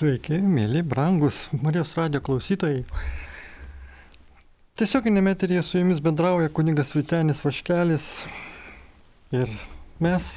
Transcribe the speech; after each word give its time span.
Sveiki, 0.00 0.38
mėly, 0.40 0.80
brangus 0.80 1.42
Marijos 1.52 1.90
radio 1.98 2.22
klausytojai. 2.24 2.86
Tiesioginėme 4.80 5.34
eterėje 5.36 5.64
su 5.66 5.76
jumis 5.76 6.00
bendrauja 6.00 6.48
kuningas 6.56 6.94
Vitenis 6.96 7.42
Vaškelis 7.44 8.06
ir 9.36 9.52
mes, 10.00 10.30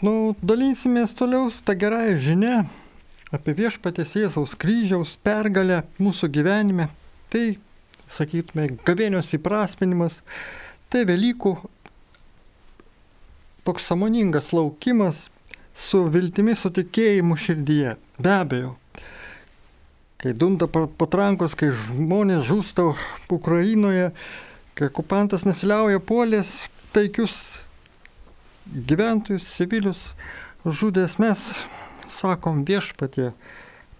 nu, 0.00 0.32
dalysimės 0.40 1.12
toliau 1.20 1.52
tą 1.52 1.76
gerąją 1.84 2.16
žinę 2.30 2.56
apie 3.36 3.58
viešpatės 3.60 4.16
Jėzaus 4.22 4.56
kryžiaus 4.56 5.18
pergalę 5.20 5.82
mūsų 6.00 6.32
gyvenime. 6.32 6.88
Tai, 7.28 7.46
sakytume, 8.08 8.70
gavėnios 8.88 9.36
įprasminimas, 9.36 10.22
tai 10.88 11.04
Velykų 11.12 11.58
toks 13.68 13.92
samoningas 13.92 14.54
laukimas 14.56 15.26
su 15.78 16.02
viltimi, 16.10 16.56
su 16.58 16.70
tikėjimu 16.74 17.38
širdyje. 17.38 17.94
Be 18.18 18.34
abejo. 18.34 18.74
Kai 20.18 20.34
dunda 20.34 20.66
patrankos, 20.66 21.54
kai 21.54 21.70
žmonės 21.70 22.42
žūsta 22.48 22.88
Ukrainoje, 23.30 24.10
kai 24.74 24.88
okupantas 24.90 25.46
nesiliauja 25.46 26.02
puolės 26.02 26.64
taikius 26.94 27.36
gyventojus, 28.66 29.46
civilius 29.54 30.08
žudęs, 30.66 31.16
mes 31.22 31.44
sakom 32.10 32.64
viešpatie, 32.66 33.30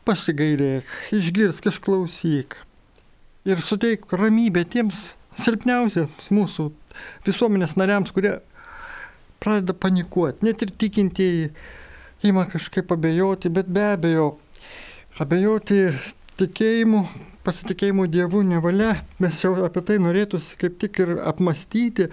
pasigailėk, 0.08 0.88
išgirsk, 1.14 1.70
išklausyk 1.70 2.58
ir 3.48 3.62
suteik 3.64 4.10
ramybę 4.12 4.64
tiems 4.68 5.12
silpniausiams 5.38 6.28
mūsų 6.34 6.68
visuomenės 7.28 7.76
nariams, 7.78 8.10
kurie 8.12 8.38
pradeda 9.42 9.74
panikuoti. 9.74 10.44
Net 10.46 10.62
ir 10.64 10.74
tikintieji 10.78 11.50
ima 12.26 12.44
kažkaip 12.50 12.92
abejoti, 12.92 13.50
bet 13.54 13.70
be 13.70 13.84
abejo, 13.94 14.28
abejoti 15.22 15.82
tikėjimu, 16.38 17.02
pasitikėjimu 17.46 18.06
Dievu 18.10 18.42
nevalia. 18.46 19.02
Mes 19.22 19.42
jau 19.42 19.54
apie 19.66 19.82
tai 19.86 19.98
norėtųsi 20.02 20.58
kaip 20.60 20.78
tik 20.82 21.02
ir 21.04 21.16
apmastyti, 21.30 22.08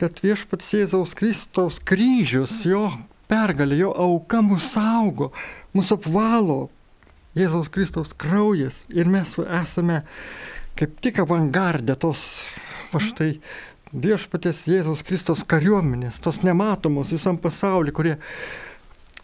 kad 0.00 0.22
viešpats 0.24 0.72
Jėzaus 0.74 1.14
Kristaus 1.18 1.78
kryžius, 1.86 2.62
jo 2.64 2.88
pergalė, 3.30 3.82
jo 3.84 3.90
auka 3.92 4.40
mus 4.42 4.70
saugo, 4.74 5.30
mus 5.76 5.92
apvalo. 5.94 6.68
Jėzaus 7.38 7.68
Kristaus 7.70 8.14
kraujas 8.18 8.82
ir 8.90 9.06
mes 9.06 9.36
esame 9.38 10.00
kaip 10.78 10.96
tik 11.04 11.20
avangardė 11.22 11.94
tos, 12.00 12.22
va 12.90 13.02
štai, 13.02 13.36
viešpatės 13.92 14.64
Jėzaus 14.70 15.02
Kristos 15.06 15.42
kariuomenės, 15.48 16.20
tos 16.22 16.42
nematomos 16.46 17.10
visam 17.14 17.38
pasauliu, 17.40 17.94
kurie 17.94 18.16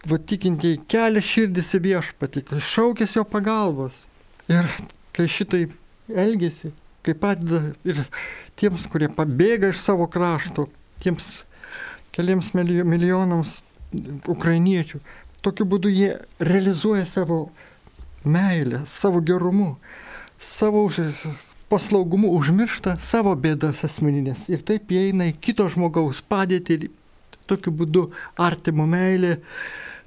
va 0.06 0.19
tikintieji 0.19 0.83
kelia 0.91 1.22
širdis 1.22 1.72
į 1.78 1.83
viešpatį, 1.86 2.45
šaukės 2.62 3.17
jo 3.19 3.25
pagalbos. 3.28 3.98
Ir 4.50 4.69
kai 5.14 5.27
šitai 5.31 5.67
elgesi, 6.11 6.72
kai 7.06 7.14
padeda 7.19 7.72
ir 7.87 8.03
tiems, 8.59 8.87
kurie 8.91 9.09
pabėga 9.12 9.72
iš 9.72 9.83
savo 9.83 10.06
krašto, 10.11 10.69
tiems 11.03 11.27
keliams 12.14 12.53
milijonams 12.56 13.61
ukrainiečių, 14.31 15.00
tokiu 15.44 15.67
būdu 15.69 15.91
jie 15.92 16.12
realizuoja 16.42 17.05
savo 17.06 17.50
meilę, 18.27 18.83
savo 18.91 19.22
gerumu, 19.22 19.77
savo 20.42 20.83
paslaugumu 21.72 22.31
užmiršta 22.36 22.97
savo 23.03 23.34
bėdas 23.39 23.83
asmeninės 23.86 24.47
ir 24.53 24.62
taip 24.67 24.92
įeina 24.95 25.31
į 25.33 25.36
kito 25.42 25.67
žmogaus 25.72 26.22
padėtį 26.22 26.78
ir 26.78 26.89
tokiu 27.50 27.72
būdu 27.75 28.06
artimo 28.42 28.86
meilė 28.91 29.36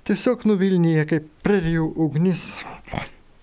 tiesiog 0.08 0.46
nuvilnyje 0.50 1.06
kaip 1.10 1.30
prerijų 1.46 1.88
ugnis. 2.06 2.46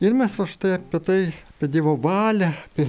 Ir 0.03 0.17
mes 0.17 0.33
va 0.37 0.47
štai 0.49 0.77
apie 0.77 1.01
tai, 1.05 1.21
apie 1.55 1.69
Dievo 1.73 1.95
valią, 2.01 2.51
apie 2.53 2.89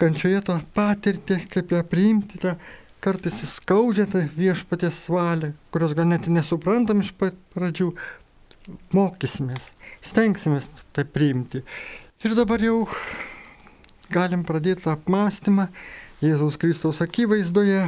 kančioje 0.00 0.40
tą 0.48 0.58
patirtį, 0.76 1.42
kaip 1.52 1.72
ją 1.72 1.80
priimti, 1.88 2.40
tą 2.40 2.56
kartais 3.04 3.40
įskaudžią 3.46 4.06
tą 4.12 4.24
viešpatės 4.36 5.02
valią, 5.12 5.54
kurios 5.72 5.94
gal 5.96 6.08
net 6.10 6.28
nesuprantam 6.32 7.00
iš 7.04 7.14
pradžių, 7.16 7.92
mokysimės, 8.96 9.70
stengsimės 10.04 10.68
tai 10.96 11.06
priimti. 11.08 11.64
Ir 12.24 12.36
dabar 12.36 12.60
jau 12.60 12.82
galim 14.10 14.44
pradėti 14.46 14.90
apmąstymą 14.90 15.68
Jėzaus 16.20 16.58
Kristaus 16.60 17.00
akivaizdoje, 17.00 17.86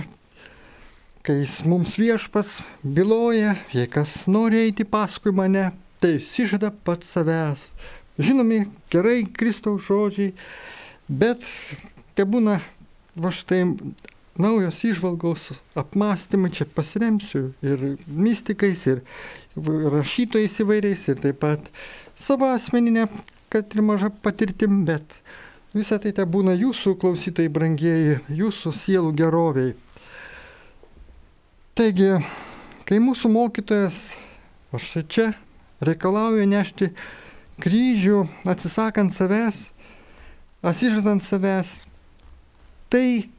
kai 1.22 1.34
jis 1.42 1.58
mums 1.68 1.98
viešpats 2.00 2.60
byloja, 2.82 3.56
jei 3.74 3.90
kas 3.90 4.22
nori 4.30 4.62
eiti 4.64 4.86
paskui 4.88 5.34
mane, 5.36 5.68
tai 6.00 6.16
išsižada 6.18 6.72
pats 6.86 7.12
savęs. 7.14 7.66
Žinomi 8.22 8.64
gerai 8.92 9.26
Kristaus 9.36 9.84
žodžiai, 9.86 10.32
bet 11.08 11.44
te 12.16 12.26
būna 12.28 12.58
va 13.14 13.30
štai 13.34 13.62
naujos 14.40 14.80
išvalgos 14.88 15.50
apmąstymai, 15.76 16.52
čia 16.56 16.66
pasiremsiu 16.66 17.50
ir 17.60 17.84
mystikais, 18.08 18.86
ir 18.88 19.02
rašytojais 19.92 20.60
įvairiais, 20.64 21.04
ir 21.12 21.20
taip 21.20 21.40
pat 21.44 21.68
savo 22.16 22.48
asmeninę, 22.52 23.08
kad 23.52 23.76
ir 23.76 23.84
maža 23.84 24.08
patirtim, 24.24 24.86
bet 24.88 25.04
Visą 25.72 25.96
tai 25.96 26.10
te 26.12 26.24
būna 26.28 26.52
jūsų 26.52 26.98
klausytojai 27.00 27.48
brangieji, 27.48 28.18
jūsų 28.28 28.74
sielų 28.76 29.12
geroviai. 29.16 29.70
Taigi, 31.72 32.10
kai 32.84 32.98
mūsų 33.00 33.30
mokytojas, 33.32 33.96
aš 34.76 34.88
čia 35.08 35.30
reikalauja 35.80 36.44
nešti 36.44 36.90
kryžių, 37.64 38.18
atsisakant 38.52 39.14
savęs, 39.16 39.62
atsižadant 40.60 41.24
savęs, 41.24 41.70
tai 42.92 43.30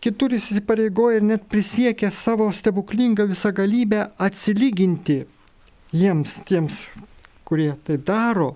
kitur 0.00 0.32
jis 0.32 0.46
įsipareigoja 0.54 1.20
ir 1.20 1.26
net 1.34 1.44
prisiekė 1.52 2.08
savo 2.16 2.46
stebuklingą 2.48 3.26
visagalybę 3.28 4.06
atsilyginti 4.16 5.18
jiems, 5.92 6.38
tiems, 6.48 6.86
kurie 7.44 7.74
tai 7.84 7.98
daro, 8.00 8.54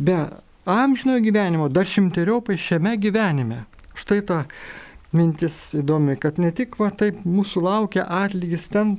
be 0.00 0.16
amžinojo 0.64 1.20
gyvenimo 1.24 1.68
dar 1.68 1.86
šimteriopai 1.86 2.56
šiame 2.58 2.96
gyvenime. 3.02 3.64
Štai 3.98 4.20
ta 4.26 4.44
mintis 5.12 5.72
įdomi, 5.76 6.16
kad 6.20 6.38
ne 6.40 6.52
tik 6.54 6.78
va 6.80 6.90
taip 6.94 7.24
mūsų 7.28 7.64
laukia 7.66 8.06
atlygis 8.06 8.68
ten, 8.72 8.96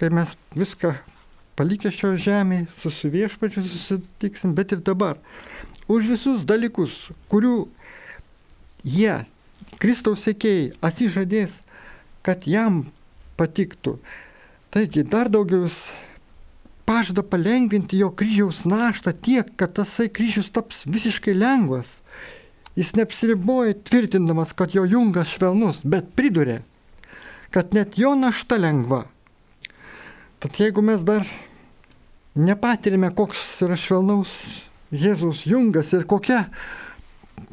kai 0.00 0.08
mes 0.14 0.36
viską 0.56 0.94
palikę 1.58 1.92
šio 1.92 2.14
žemėje, 2.16 2.68
susiviešpačiu 2.80 3.64
susitiksim, 3.66 4.54
bet 4.56 4.72
ir 4.72 4.80
dabar. 4.84 5.18
Už 5.90 6.08
visus 6.14 6.46
dalykus, 6.48 7.10
kurių 7.28 7.66
jie, 8.86 9.20
Kristaus 9.82 10.24
sėkėjai, 10.26 10.72
atsižadės, 10.82 11.58
kad 12.24 12.46
jam 12.48 12.86
patiktų. 13.36 13.98
Taigi 14.72 15.04
dar 15.04 15.28
daugiau 15.28 15.66
jis 15.66 15.84
pažada 16.86 17.22
palengvinti 17.22 17.98
jo 18.00 18.10
kryžiaus 18.10 18.64
naštą 18.68 19.12
tiek, 19.22 19.48
kad 19.56 19.74
tasai 19.78 20.08
kryžius 20.08 20.50
taps 20.52 20.84
visiškai 20.86 21.34
lengvas. 21.34 22.00
Jis 22.76 22.94
neapsiriboja 22.96 23.76
tvirtindamas, 23.84 24.54
kad 24.56 24.74
jo 24.74 24.84
jungas 24.88 25.34
švelnus, 25.34 25.82
bet 25.84 26.14
priduria, 26.16 26.62
kad 27.52 27.74
net 27.76 27.98
jo 28.00 28.14
našta 28.16 28.56
lengva. 28.56 29.04
Tad 30.40 30.56
jeigu 30.58 30.82
mes 30.82 31.04
dar 31.04 31.26
nepatirime, 32.34 33.12
koks 33.14 33.60
yra 33.66 33.76
švelnaus 33.78 34.32
Jėzaus 34.92 35.46
jungas 35.48 35.92
ir 35.96 36.02
kokia 36.04 36.46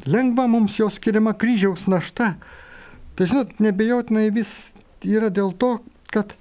lengva 0.08 0.48
mums 0.52 0.76
jo 0.80 0.90
skiriama 0.92 1.32
kryžiaus 1.40 1.86
našta, 1.88 2.34
tai 3.16 3.28
žinot, 3.32 3.54
nebejotinai 3.64 4.28
vis 4.36 4.74
yra 5.08 5.30
dėl 5.32 5.54
to, 5.56 5.78
kad 6.12 6.36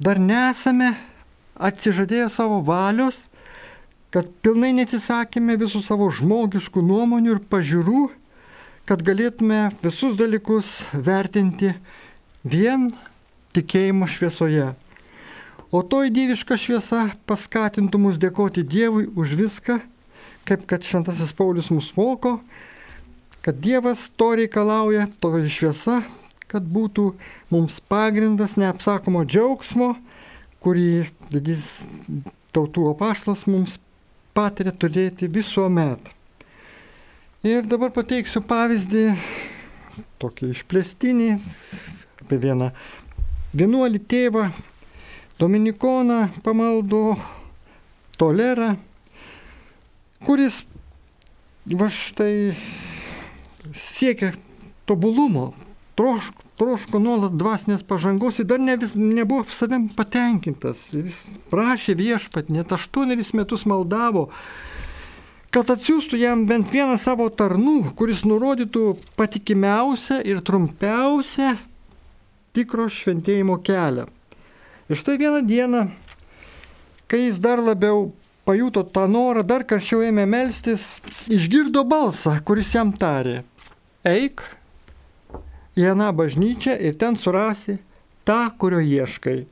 dar 0.00 0.20
nesame 0.20 0.94
atsižadėję 1.58 2.28
savo 2.32 2.60
valios, 2.64 3.26
kad 4.14 4.28
pilnai 4.42 4.72
neatsisakėme 4.76 5.58
visų 5.60 5.82
savo 5.84 6.08
žmogiškų 6.14 6.82
nuomonių 6.84 7.34
ir 7.34 7.44
pažiūrų, 7.50 8.08
kad 8.88 9.02
galėtume 9.04 9.68
visus 9.82 10.16
dalykus 10.16 10.78
vertinti 10.92 11.74
vien 12.44 12.88
tikėjimo 13.56 14.08
šviesoje. 14.08 14.70
O 15.68 15.82
toji 15.84 16.14
dieviška 16.14 16.56
šviesa 16.56 17.02
paskatintų 17.28 17.98
mus 18.00 18.16
dėkoti 18.16 18.62
Dievui 18.64 19.04
už 19.12 19.34
viską, 19.36 19.82
kaip 20.48 20.64
kad 20.64 20.86
Šventasis 20.86 21.34
Paulius 21.36 21.68
mus 21.68 21.90
moko, 21.92 22.38
kad 23.44 23.60
Dievas 23.60 24.06
to 24.16 24.30
reikalauja, 24.40 25.10
toji 25.20 25.52
šviesa, 25.52 25.98
kad 26.48 26.64
būtų 26.64 27.10
mums 27.52 27.82
pagrindas 27.84 28.56
neapsakomo 28.56 29.26
džiaugsmo, 29.28 29.90
kurį 30.68 31.08
didis 31.32 31.86
tautų 32.52 32.90
apaštalas 32.90 33.46
mums 33.48 33.78
patiria 34.36 34.74
turėti 34.76 35.24
visuomet. 35.32 36.10
Ir 37.46 37.64
dabar 37.64 37.88
pateiksiu 37.94 38.42
pavyzdį, 38.44 39.04
tokį 40.20 40.50
išplėstinį, 40.52 41.28
apie 42.20 42.40
vieną 42.42 42.68
vienuolį 43.56 44.02
tėvą, 44.12 44.50
Dominikoną 45.38 46.32
pamaldo 46.42 47.14
tolerą, 48.18 48.72
kuris 50.26 50.64
va 51.78 51.86
štai 51.94 52.56
siekia 53.70 54.32
tobulumo, 54.90 55.52
troško, 55.94 56.47
troško 56.58 56.98
nuolat 57.02 57.36
dvasinės 57.38 57.84
pažangos 57.86 58.40
ir 58.40 58.48
dar 58.50 58.60
ne 58.62 58.74
vis, 58.80 58.96
nebuvo 58.98 59.46
savim 59.54 59.86
patenkintas. 59.94 60.88
Jis 60.94 61.20
prašė 61.52 61.94
viešpat, 61.98 62.50
net 62.52 62.72
aštuonerius 62.74 63.32
metus 63.38 63.64
maldavo, 63.68 64.28
kad 65.54 65.70
atsiųstų 65.72 66.18
jam 66.20 66.44
bent 66.50 66.72
vieną 66.74 66.98
savo 67.00 67.28
tarnų, 67.30 67.94
kuris 67.98 68.24
nurodytų 68.26 68.98
patikimiausią 69.18 70.20
ir 70.26 70.42
trumpiausią 70.44 71.54
tikro 72.56 72.88
šventėjimo 72.90 73.60
kelią. 73.64 74.08
Ir 74.88 74.98
štai 74.98 75.18
vieną 75.20 75.42
dieną, 75.46 75.86
kai 77.08 77.26
jis 77.26 77.40
dar 77.44 77.62
labiau 77.62 78.10
pajuto 78.48 78.82
tą 78.82 79.04
norą, 79.10 79.44
dar 79.44 79.64
karščiau 79.68 80.06
ėmė 80.08 80.24
melstis, 80.28 80.96
išgirdo 81.28 81.84
balsą, 81.84 82.38
kuris 82.48 82.72
jam 82.72 82.94
tarė, 82.96 83.42
eik 84.08 84.40
į 85.78 85.86
aną 85.92 86.10
bažnyčią 86.18 86.74
ir 86.82 86.98
ten 86.98 87.16
surasi 87.16 87.78
tą, 88.26 88.50
kurio 88.58 88.80
ieškai. 88.82 89.46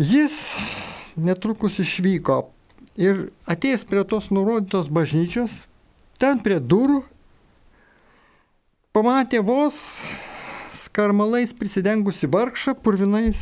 Jis 0.00 0.56
netrukus 1.20 1.76
išvyko 1.82 2.38
ir 2.96 3.28
atėjęs 3.44 3.84
prie 3.88 4.04
tos 4.08 4.30
nurodytos 4.32 4.88
bažnyčios, 4.92 5.60
ten 6.18 6.40
prie 6.40 6.56
durų, 6.58 7.02
pamatė 8.96 9.42
vos 9.44 9.76
skarmalais 10.76 11.52
prisidengusi 11.56 12.28
vargšą 12.32 12.74
purvinais, 12.82 13.38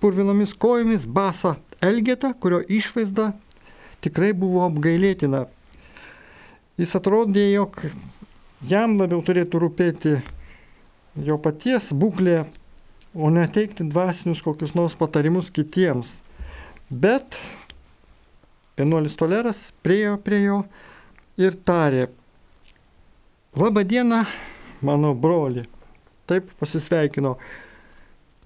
purvinomis 0.00 0.56
kojomis 0.56 1.04
basą 1.06 1.56
Elgetą, 1.84 2.32
kurio 2.40 2.62
išvaizda 2.64 3.34
tikrai 4.04 4.32
buvo 4.32 4.64
apgailėtina. 4.64 5.44
Jis 6.80 6.96
atrodė, 6.96 7.44
jog 7.52 7.76
jam 8.70 8.98
labiau 9.00 9.22
turėtų 9.24 9.60
rūpėti 9.64 10.16
jo 11.26 11.38
paties 11.38 11.92
būklė, 11.94 12.44
o 13.14 13.30
ne 13.30 13.44
teikti 13.46 13.86
dvasinius 13.86 14.42
kokius 14.42 14.74
nors 14.74 14.96
patarimus 14.98 15.52
kitiems. 15.54 16.20
Bet 16.90 17.38
vienuolis 18.78 19.14
toleras 19.18 19.68
priejo 19.86 20.18
prie 20.22 20.42
jo 20.44 20.60
ir 21.40 21.56
tarė, 21.66 22.08
Labą 23.56 23.84
dieną, 23.84 24.24
mano 24.82 25.14
broli. 25.14 25.62
Taip 26.26 26.48
pasisveikino. 26.58 27.36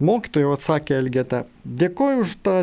Mokytojo 0.05 0.51
atsakė 0.53 0.99
Elgeta. 1.01 1.47
Dėkoju 1.65 2.27
už 2.27 2.35
tą 2.45 2.57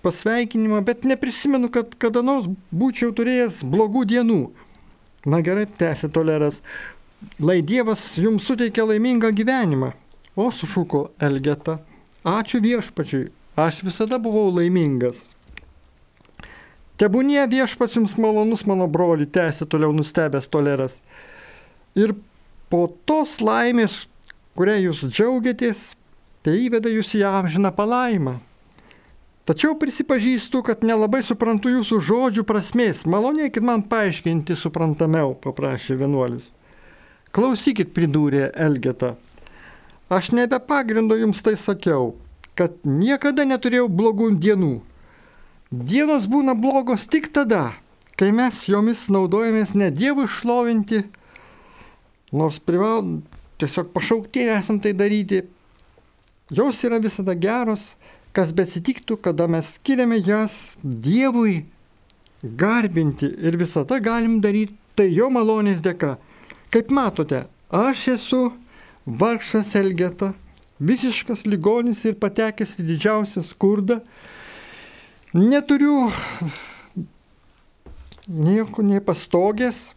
pasveikinimą, 0.00 0.80
bet 0.86 1.04
neprisimenu, 1.04 1.68
kad 1.68 1.92
kada 2.00 2.22
nors 2.24 2.48
būčiau 2.72 3.12
turėjęs 3.12 3.60
blogų 3.68 4.06
dienų. 4.14 4.38
Na 5.28 5.42
gerai, 5.44 5.66
tęsė 5.68 6.08
toleras. 6.08 6.62
Lai 7.40 7.60
Dievas 7.60 8.16
jums 8.16 8.46
suteikia 8.48 8.86
laimingą 8.88 9.28
gyvenimą. 9.36 9.92
O, 10.36 10.48
sušuko 10.48 11.10
Elgeta. 11.20 11.78
Ačiū 12.24 12.60
viešpačiui, 12.64 13.30
aš 13.56 13.82
visada 13.84 14.16
buvau 14.20 14.48
laimingas. 14.52 15.30
Tebūnie 17.00 17.40
viešpats 17.48 17.96
jums 17.96 18.16
malonus, 18.20 18.66
mano 18.68 18.84
broli, 18.88 19.24
tęsė 19.24 19.68
toliau 19.68 19.92
nustebęs 19.96 20.48
toleras. 20.52 20.98
Ir 21.96 22.12
po 22.72 22.86
tos 23.08 23.38
laimės, 23.40 24.06
kurią 24.56 24.76
jūs 24.86 25.02
džiaugiatės, 25.08 25.82
tai 26.44 26.58
įveda 26.68 26.92
jūs 26.92 27.14
į 27.16 27.24
amžiną 27.28 27.72
palaimą. 27.76 28.38
Tačiau 29.48 29.74
prisipažįstu, 29.80 30.60
kad 30.64 30.84
nelabai 30.84 31.20
suprantu 31.26 31.72
jūsų 31.72 32.00
žodžių 32.04 32.44
prasmės. 32.48 33.06
Malonėkit 33.08 33.64
man 33.64 33.82
paaiškinti 33.88 34.56
suprantamiau, 34.56 35.32
paprašė 35.40 35.96
vienuolis. 36.00 36.52
Klausykit, 37.30 37.92
pridūrė 37.94 38.48
Elgeta. 38.58 39.14
Aš 40.10 40.32
nebe 40.34 40.58
pagrindo 40.66 41.14
jums 41.14 41.38
tai 41.46 41.54
sakiau, 41.54 42.16
kad 42.58 42.74
niekada 42.82 43.44
neturėjau 43.46 43.86
blogų 43.86 44.32
dienų. 44.42 44.80
Dienos 45.70 46.26
būna 46.26 46.56
blogos 46.58 47.04
tik 47.06 47.28
tada, 47.30 47.76
kai 48.18 48.32
mes 48.34 48.64
jomis 48.66 49.04
naudojamės 49.14 49.76
ne 49.78 49.92
Dievui 49.94 50.26
šlovinti, 50.26 51.04
nors 52.34 52.58
prival 52.58 53.20
tiesiog 53.62 53.92
pašaukti 53.94 54.48
esam 54.50 54.80
tai 54.82 54.90
daryti. 54.98 55.44
Jos 56.50 56.80
yra 56.82 56.98
visada 56.98 57.36
geros, 57.38 57.92
kas 58.34 58.50
besitiktų, 58.50 59.20
kada 59.22 59.46
mes 59.46 59.76
skiriame 59.76 60.18
jas 60.18 60.74
Dievui 60.82 61.60
garbinti 62.42 63.30
ir 63.38 63.54
visada 63.60 64.00
galim 64.02 64.40
daryti 64.42 64.74
tai 64.98 65.06
jo 65.14 65.30
malonės 65.30 65.78
dėka. 65.84 66.16
Kaip 66.70 66.90
matote, 66.94 67.44
aš 67.74 68.04
esu 68.12 68.44
vargšas 69.02 69.72
Elgeta, 69.74 70.28
visiškas 70.78 71.42
ligonis 71.42 72.04
ir 72.06 72.14
patekęs 72.22 72.76
į 72.78 72.84
didžiausią 72.92 73.42
skurdą. 73.42 73.96
Neturiu 75.34 76.12
nieko 78.30 78.84
nepastogės, 78.86 79.88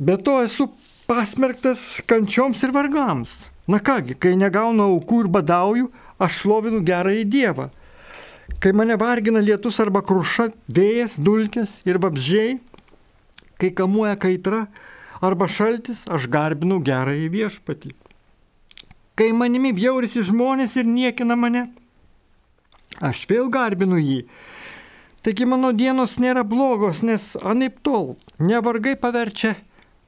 bet 0.00 0.24
to 0.24 0.38
esu 0.46 0.70
pasmerktas 1.04 2.00
kančioms 2.08 2.62
ir 2.64 2.72
vargams. 2.72 3.34
Na 3.68 3.82
kągi, 3.84 4.16
kai 4.16 4.32
negaunu 4.40 4.86
aukų 4.88 5.26
ir 5.26 5.28
badauju, 5.36 5.90
aš 6.16 6.38
šlovinu 6.42 6.80
gerąjį 6.86 7.26
Dievą. 7.28 7.66
Kai 8.56 8.72
mane 8.72 8.96
vargina 8.96 9.42
lietus 9.44 9.82
arba 9.84 10.00
kruša, 10.00 10.48
vėjas, 10.64 11.18
dulkės 11.20 11.82
ir 11.84 12.00
vabžiai, 12.00 12.56
kai 13.60 13.70
kamuoja 13.76 14.16
kaitra 14.16 14.62
arba 15.22 15.46
šaltis, 15.48 16.02
aš 16.10 16.26
garbinu 16.32 16.80
gerąjį 16.82 17.28
viešpatį. 17.32 17.94
Kai 19.14 19.30
manimi 19.36 19.70
bjaurisi 19.76 20.24
žmonės 20.26 20.74
ir 20.80 20.88
niekina 20.88 21.36
mane, 21.38 21.68
aš 23.00 23.26
vėl 23.30 23.50
garbinu 23.52 24.00
jį. 24.00 24.22
Taigi 25.22 25.46
mano 25.46 25.70
dienos 25.70 26.16
nėra 26.18 26.42
blogos, 26.42 27.04
nes 27.06 27.36
anaip 27.38 27.76
tol 27.86 28.16
nevargai 28.42 28.96
paverčia 28.98 29.54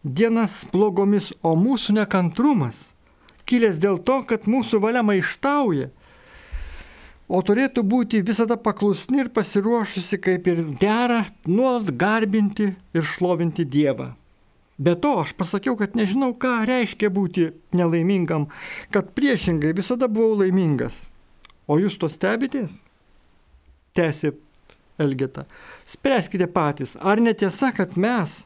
dienas 0.02 0.64
blogomis, 0.72 1.30
o 1.46 1.54
mūsų 1.54 2.00
nekantrumas, 2.00 2.90
kilęs 3.46 3.78
dėl 3.78 4.00
to, 4.02 4.18
kad 4.26 4.48
mūsų 4.50 4.82
valia 4.82 5.04
maištauja, 5.06 5.92
o 7.30 7.40
turėtų 7.46 7.86
būti 7.86 8.24
visada 8.26 8.58
paklusni 8.58 9.22
ir 9.22 9.30
pasiruošusi 9.36 10.18
kaip 10.18 10.50
ir 10.50 10.66
dera 10.82 11.22
nuolat 11.46 11.94
garbinti 11.94 12.72
ir 12.74 13.10
šlovinti 13.14 13.64
Dievą. 13.64 14.10
Be 14.78 14.96
to, 14.98 15.12
aš 15.22 15.34
pasakiau, 15.38 15.76
kad 15.78 15.94
nežinau, 15.94 16.32
ką 16.34 16.64
reiškia 16.66 17.10
būti 17.14 17.50
nelaimingam, 17.76 18.48
kad 18.90 19.12
priešingai 19.14 19.70
visada 19.76 20.08
buvau 20.10 20.40
laimingas. 20.40 21.06
O 21.70 21.78
jūs 21.78 21.94
to 22.00 22.10
stebitės? 22.10 22.80
Tęsė 23.94 24.32
Elgeta. 24.98 25.44
Spręskite 25.86 26.48
patys, 26.50 26.96
ar 26.98 27.22
netiesa, 27.22 27.70
kad 27.74 27.94
mes 27.94 28.42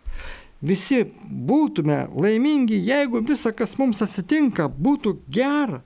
visi 0.60 1.06
būtume 1.24 2.08
laimingi, 2.12 2.76
jeigu 2.76 3.22
visa, 3.24 3.54
kas 3.56 3.78
mums 3.80 4.02
atsitinka, 4.04 4.68
būtų 4.68 5.14
gera 5.32 5.80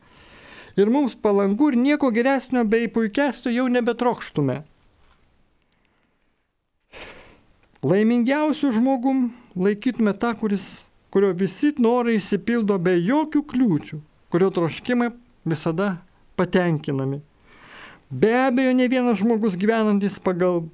ir 0.77 0.91
mums 0.91 1.15
palanku 1.15 1.71
ir 1.71 1.79
nieko 1.79 2.11
geresnio 2.11 2.65
bei 2.65 2.89
puikesnio 2.89 3.53
jau 3.53 3.69
nebetrokštume. 3.71 4.63
Laimingiausių 7.83 8.71
žmogum 8.77 9.31
laikytume 9.57 10.15
tą, 10.15 10.35
kuris, 10.39 10.83
kurio 11.13 11.33
visi 11.37 11.73
norai 11.79 12.17
įsipildo 12.19 12.79
be 12.81 12.97
jokių 12.99 13.45
kliūčių, 13.53 13.99
kurio 14.33 14.51
troškimai 14.55 15.11
visada 15.45 15.97
patenkinami. 16.37 17.21
Be 18.13 18.33
abejo, 18.37 18.73
ne 18.77 18.89
vienas 18.89 19.21
žmogus 19.21 19.57
gyvenantis 19.57 20.19
pagal 20.21 20.67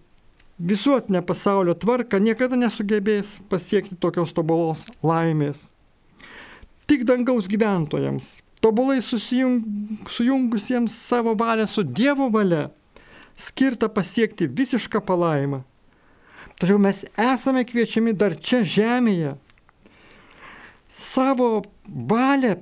visuotinę 0.59 1.23
pasaulio 1.23 1.75
tvarką 1.79 2.19
niekada 2.19 2.59
nesugebės 2.59 3.37
pasiekti 3.51 3.95
tokios 4.01 4.33
tobulos 4.35 4.83
laimės. 5.07 5.61
Tik 6.89 7.05
dangaus 7.07 7.47
gyventojams, 7.47 8.41
tobulai 8.65 8.99
susijung, 9.05 9.63
sujungusiems 10.11 10.95
savo 10.95 11.37
valią 11.39 11.69
su 11.71 11.85
Dievo 11.85 12.31
valia, 12.33 12.71
skirta 13.39 13.87
pasiekti 13.89 14.49
visišką 14.51 15.05
palaimą. 15.07 15.63
Tačiau 16.59 16.79
mes 16.83 17.05
esame 17.15 17.63
kviečiami 17.67 18.17
dar 18.19 18.35
čia 18.35 18.65
žemėje 18.67 19.37
savo 20.99 21.63
valią 21.87 22.57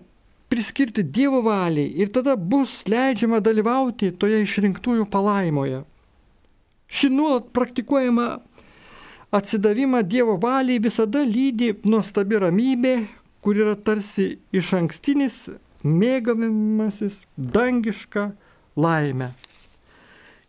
priskirti 0.48 1.02
Dievo 1.02 1.40
valiai 1.42 1.88
ir 1.96 2.12
tada 2.12 2.36
bus 2.36 2.82
leidžiama 2.88 3.40
dalyvauti 3.40 4.12
toje 4.20 4.42
išrinktųjų 4.44 5.08
palaimoje. 5.10 5.82
Ši 6.86 7.10
nuolat 7.10 7.48
praktikuojama 7.56 8.28
atsidavimą 9.34 10.02
Dievo 10.06 10.36
valiai 10.42 10.78
visada 10.82 11.24
lydi 11.24 11.72
nuostabi 11.84 12.38
ramybė, 12.44 12.94
kur 13.42 13.58
yra 13.58 13.74
tarsi 13.74 14.36
iš 14.54 14.74
ankstinis 14.78 15.46
mėgavimasis 15.86 17.22
dangiška 17.36 18.30
laime. 18.76 19.32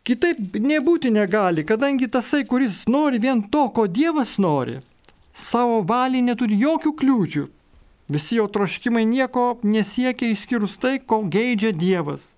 Kitaip 0.07 0.55
nebūti 0.63 1.11
negali, 1.11 1.65
kadangi 1.67 2.07
tasai, 2.07 2.45
kuris 2.47 2.85
nori 2.87 3.19
vien 3.19 3.41
to, 3.51 3.65
ko 3.75 3.89
Dievas 3.91 4.37
nori, 4.39 4.77
savo 5.35 5.81
valiai 5.83 6.23
neturi 6.23 6.55
jokių 6.61 6.93
kliūčių. 7.01 7.43
Visi 8.07 8.37
jo 8.37 8.45
troškimai 8.47 9.03
nieko 9.03 9.57
nesiekia 9.67 10.29
išskyrus 10.31 10.77
tai, 10.79 10.95
ko 11.03 11.25
geidžia 11.27 11.73
Dievas. 11.75 12.29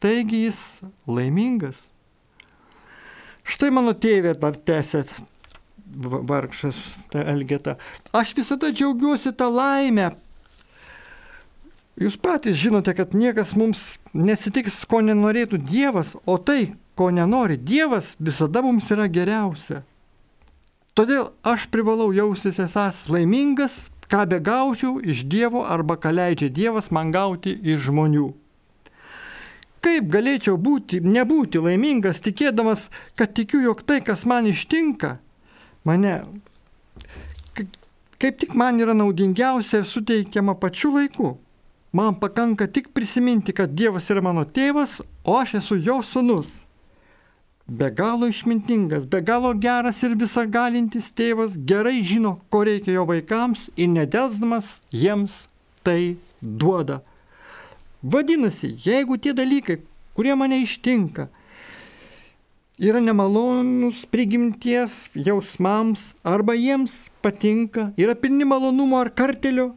Taigi 0.00 0.46
jis 0.46 0.62
laimingas. 1.04 1.84
Štai 3.44 3.68
mano 3.76 3.92
tėvė 3.92 4.32
dar 4.40 4.56
tęsėt 4.56 5.12
vargšas 5.92 6.80
Elgeta. 7.12 7.76
Aš 8.16 8.32
visada 8.38 8.72
džiaugiuosi 8.72 9.34
tą 9.36 9.50
laimę. 9.52 10.14
Jūs 12.00 12.16
patys 12.16 12.56
žinote, 12.56 12.94
kad 12.96 13.12
niekas 13.12 13.52
mums 13.58 13.98
nesitiks, 14.16 14.80
ko 14.88 15.02
nenorėtų 15.04 15.60
Dievas, 15.60 16.14
o 16.24 16.38
tai, 16.40 16.72
ko 16.94 17.10
nenori 17.10 17.56
Dievas, 17.56 18.16
visada 18.18 18.62
mums 18.62 18.90
yra 18.92 19.08
geriausia. 19.08 19.82
Todėl 20.92 21.30
aš 21.42 21.70
privalau 21.72 22.10
jaustis 22.12 22.58
esas 22.60 23.06
laimingas, 23.08 23.88
ką 24.12 24.26
be 24.28 24.38
gaučiau 24.44 24.98
iš 25.00 25.24
Dievo 25.24 25.64
arba 25.64 25.96
ką 25.96 26.12
leidžia 26.12 26.52
Dievas 26.52 26.90
man 26.92 27.12
gauti 27.14 27.54
iš 27.56 27.88
žmonių. 27.88 28.28
Kaip 29.82 30.10
galėčiau 30.12 30.58
būti, 30.60 31.00
nebūti 31.02 31.58
laimingas, 31.58 32.20
tikėdamas, 32.22 32.86
kad 33.18 33.32
tikiu, 33.34 33.62
jog 33.64 33.80
tai, 33.88 33.98
kas 34.04 34.26
man 34.28 34.46
ištinka, 34.46 35.16
mane 35.88 36.18
kaip 38.22 38.36
tik 38.38 38.52
man 38.54 38.78
yra 38.78 38.94
naudingiausia 38.94 39.80
ir 39.80 39.88
suteikiama 39.88 40.54
pačiu 40.60 40.92
laiku. 40.94 41.32
Man 41.92 42.14
pakanka 42.20 42.68
tik 42.70 42.92
prisiminti, 42.94 43.52
kad 43.52 43.72
Dievas 43.74 44.06
yra 44.12 44.22
mano 44.22 44.44
tėvas, 44.44 45.00
o 45.24 45.34
aš 45.40 45.56
esu 45.58 45.80
jo 45.80 45.98
sunus 46.06 46.60
be 47.66 47.90
galo 47.90 48.26
išmintingas, 48.26 49.06
be 49.06 49.20
galo 49.20 49.52
geras 49.54 50.02
ir 50.02 50.16
visagalintis 50.18 51.12
tėvas 51.16 51.56
gerai 51.56 52.02
žino, 52.02 52.40
ko 52.50 52.64
reikia 52.66 52.98
jo 52.98 53.06
vaikams 53.08 53.68
ir 53.76 53.88
nedelsdamas 53.92 54.80
jiems 54.90 55.46
tai 55.82 56.16
duoda. 56.40 57.02
Vadinasi, 58.02 58.74
jeigu 58.82 59.16
tie 59.18 59.32
dalykai, 59.32 59.78
kurie 60.16 60.34
mane 60.34 60.58
ištinka, 60.62 61.28
yra 62.82 63.00
nemalonus 63.00 64.02
prigimties 64.10 65.06
jausmams 65.14 66.10
arba 66.26 66.56
jiems 66.58 67.06
patinka, 67.22 67.92
yra 67.96 68.16
pilni 68.18 68.44
malonumo 68.44 68.98
ar 68.98 69.12
kartelio, 69.14 69.76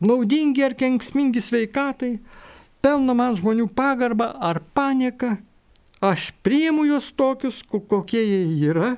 naudingi 0.00 0.62
ar 0.62 0.76
kenksmingi 0.78 1.42
sveikatai, 1.42 2.20
pelno 2.84 3.16
man 3.18 3.34
žmonių 3.34 3.66
pagarbą 3.74 4.30
ar 4.38 4.62
panieką, 4.76 5.38
aš 6.10 6.30
priimu 6.44 6.84
juos 6.84 7.12
tokius, 7.16 7.62
kokie 7.64 8.20
jie 8.20 8.68
yra. 8.68 8.94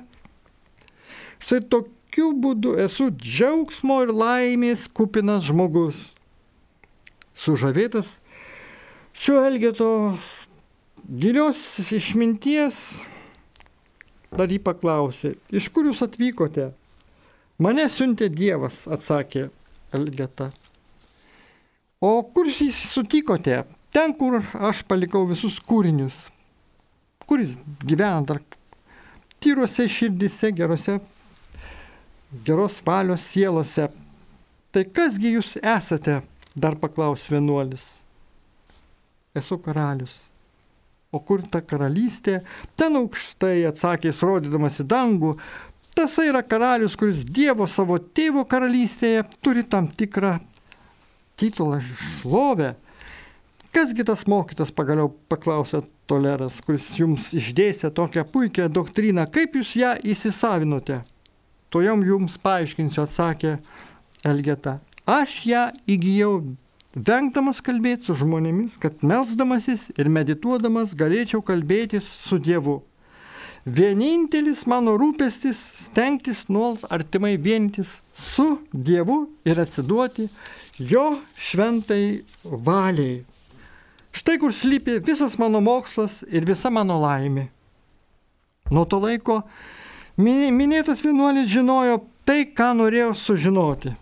Štai 1.39 1.61
tokiu 1.71 2.33
būdu 2.35 2.75
esu 2.83 3.09
džiaugsmo 3.13 4.01
ir 4.05 4.13
laimės 4.15 4.87
kupinas 4.91 5.47
žmogus. 5.47 6.11
Sužavėtas 7.37 8.17
šio 9.17 9.39
elgetos 9.45 10.33
gilios 11.07 11.59
išminties, 11.93 12.97
dar 14.33 14.51
jį 14.51 14.59
paklausė, 14.65 15.35
iš 15.53 15.69
kur 15.71 15.87
jūs 15.87 16.03
atvykote? 16.03 16.71
Mane 17.61 17.87
siuntė 17.89 18.27
Dievas, 18.29 18.83
atsakė 18.89 19.47
Elgeta. 19.95 20.51
O 22.03 22.19
kur 22.33 22.49
jūs 22.49 22.77
sutikote? 22.91 23.63
Ten, 23.93 24.13
kur 24.13 24.43
aš 24.53 24.83
palikau 24.85 25.23
visus 25.29 25.57
kūrinius 25.63 26.27
kuris 27.27 27.57
gyvena 27.83 28.23
dar 28.25 28.39
tyruose 29.43 29.87
širdise, 29.91 30.51
gerose, 30.55 30.99
geros 32.45 32.81
valios 32.85 33.27
sielose. 33.27 33.89
Tai 34.71 34.83
kasgi 34.93 35.33
jūs 35.35 35.55
esate, 35.61 36.21
dar 36.55 36.77
paklaus 36.79 37.27
vienuolis. 37.31 37.85
Esu 39.37 39.59
karalius. 39.61 40.15
O 41.13 41.21
kur 41.23 41.43
ta 41.51 41.61
karalystė? 41.63 42.41
Ten 42.75 42.97
aukštai 42.99 43.63
atsakė, 43.69 44.11
rodydamas 44.11 44.81
į 44.83 44.87
dangų. 44.91 45.37
Tas 45.97 46.17
yra 46.21 46.43
karalius, 46.45 46.97
kuris 46.99 47.23
Dievo 47.23 47.65
savo 47.69 47.97
tėvo 47.97 48.43
karalystėje 48.49 49.23
turi 49.41 49.63
tam 49.65 49.87
tikrą 49.87 50.35
titulą 51.39 51.79
šlovę. 51.81 52.75
Kasgi 53.73 54.05
tas 54.05 54.25
mokytas 54.29 54.73
pagaliau 54.73 55.09
paklausė 55.29 55.83
Toleras, 56.07 56.61
kuris 56.63 56.87
jums 56.95 57.33
išdėstė 57.35 57.91
tokią 57.91 58.23
puikią 58.31 58.69
doktriną, 58.71 59.25
kaip 59.27 59.57
jūs 59.59 59.73
ją 59.75 59.95
įsisavinote? 60.07 61.01
To 61.69 61.81
jam 61.83 62.03
jums 62.07 62.37
paaiškinsiu, 62.39 63.03
atsakė 63.03 63.57
Elgeta. 64.27 64.77
Aš 65.07 65.41
ją 65.47 65.67
įgyjau 65.87 66.39
vengdamas 66.95 67.59
kalbėti 67.63 68.07
su 68.07 68.15
žmonėmis, 68.23 68.77
kad 68.79 69.03
melzdamasis 69.03 69.89
ir 69.99 70.09
medituodamas 70.11 70.95
galėčiau 70.97 71.43
kalbėtis 71.43 72.07
su 72.23 72.39
Dievu. 72.39 72.81
Vienintelis 73.67 74.63
mano 74.71 74.95
rūpestis 74.95 75.59
stengtis 75.83 76.45
nuolat 76.47 76.87
artimai 76.87 77.35
vienytis 77.35 77.97
su 78.15 78.61
Dievu 78.71 79.25
ir 79.43 79.59
atsiduoti 79.59 80.29
jo 80.79 81.17
šventai 81.35 82.21
valiai. 82.47 83.25
Štai 84.27 84.41
kur 84.43 84.51
slypi 84.51 84.99
visas 84.99 85.37
mano 85.39 85.61
mokslas 85.63 86.17
ir 86.27 86.43
visa 86.43 86.67
mano 86.67 86.97
laimė. 86.99 87.45
Nuo 88.75 88.83
to 88.83 88.99
laiko 88.99 89.37
minėtas 90.19 90.99
vienuolis 90.99 91.47
žinojo 91.47 92.01
tai, 92.27 92.41
ką 92.43 92.73
norėjo 92.75 93.13
sužinoti. 93.15 93.93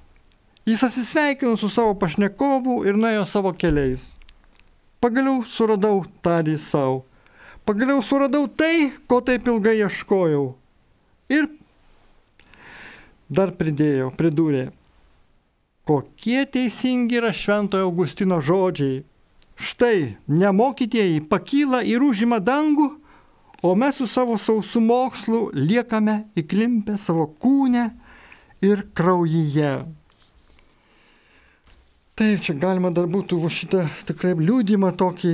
Jis 0.65 0.87
atsisveikino 0.89 1.53
su 1.61 1.69
savo 1.69 1.93
pašnekovu 2.01 2.79
ir 2.89 2.97
nuėjo 2.97 3.27
savo 3.29 3.53
keliais. 3.53 4.15
Pagaliau 4.97 5.45
suradau 5.45 6.01
tarį 6.25 6.57
savo. 6.57 7.03
Pagaliau 7.61 8.01
suradau 8.01 8.49
tai, 8.49 8.89
ko 9.05 9.21
taip 9.21 9.45
ilgai 9.45 9.77
ieškojau. 9.85 10.55
Ir 11.29 11.51
dar 13.29 13.53
pridėjau, 13.53 14.09
pridūrė, 14.17 14.71
kokie 15.85 16.47
teisingi 16.49 17.21
yra 17.21 17.29
Šventojo 17.29 17.93
Augustino 17.93 18.41
žodžiai 18.41 19.03
Štai 19.55 20.17
nemokytieji 20.27 21.23
pakyla 21.31 21.81
ir 21.87 22.03
užima 22.03 22.41
dangų, 22.43 22.89
o 23.63 23.71
mes 23.79 23.97
su 23.97 24.07
savo 24.07 24.35
sausų 24.37 24.81
mokslu 24.83 25.39
liekame 25.55 26.25
įklimpę 26.37 26.97
savo 27.01 27.29
kūnę 27.39 27.85
ir 28.65 28.83
kraujyje. 28.93 29.77
Taip, 32.15 32.43
čia 32.43 32.53
galima 32.55 32.91
dar 32.95 33.09
būtų 33.11 33.39
šitą 33.51 33.81
tikrai 34.07 34.35
liūdimą 34.39 34.93
tokį, 34.95 35.33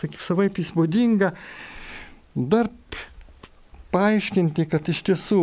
sakyk, 0.00 0.20
savaip 0.20 0.58
įspūdingą, 0.60 1.30
dar 2.36 2.68
paaiškinti, 3.94 4.66
kad 4.68 4.88
iš 4.92 5.00
tiesų 5.08 5.40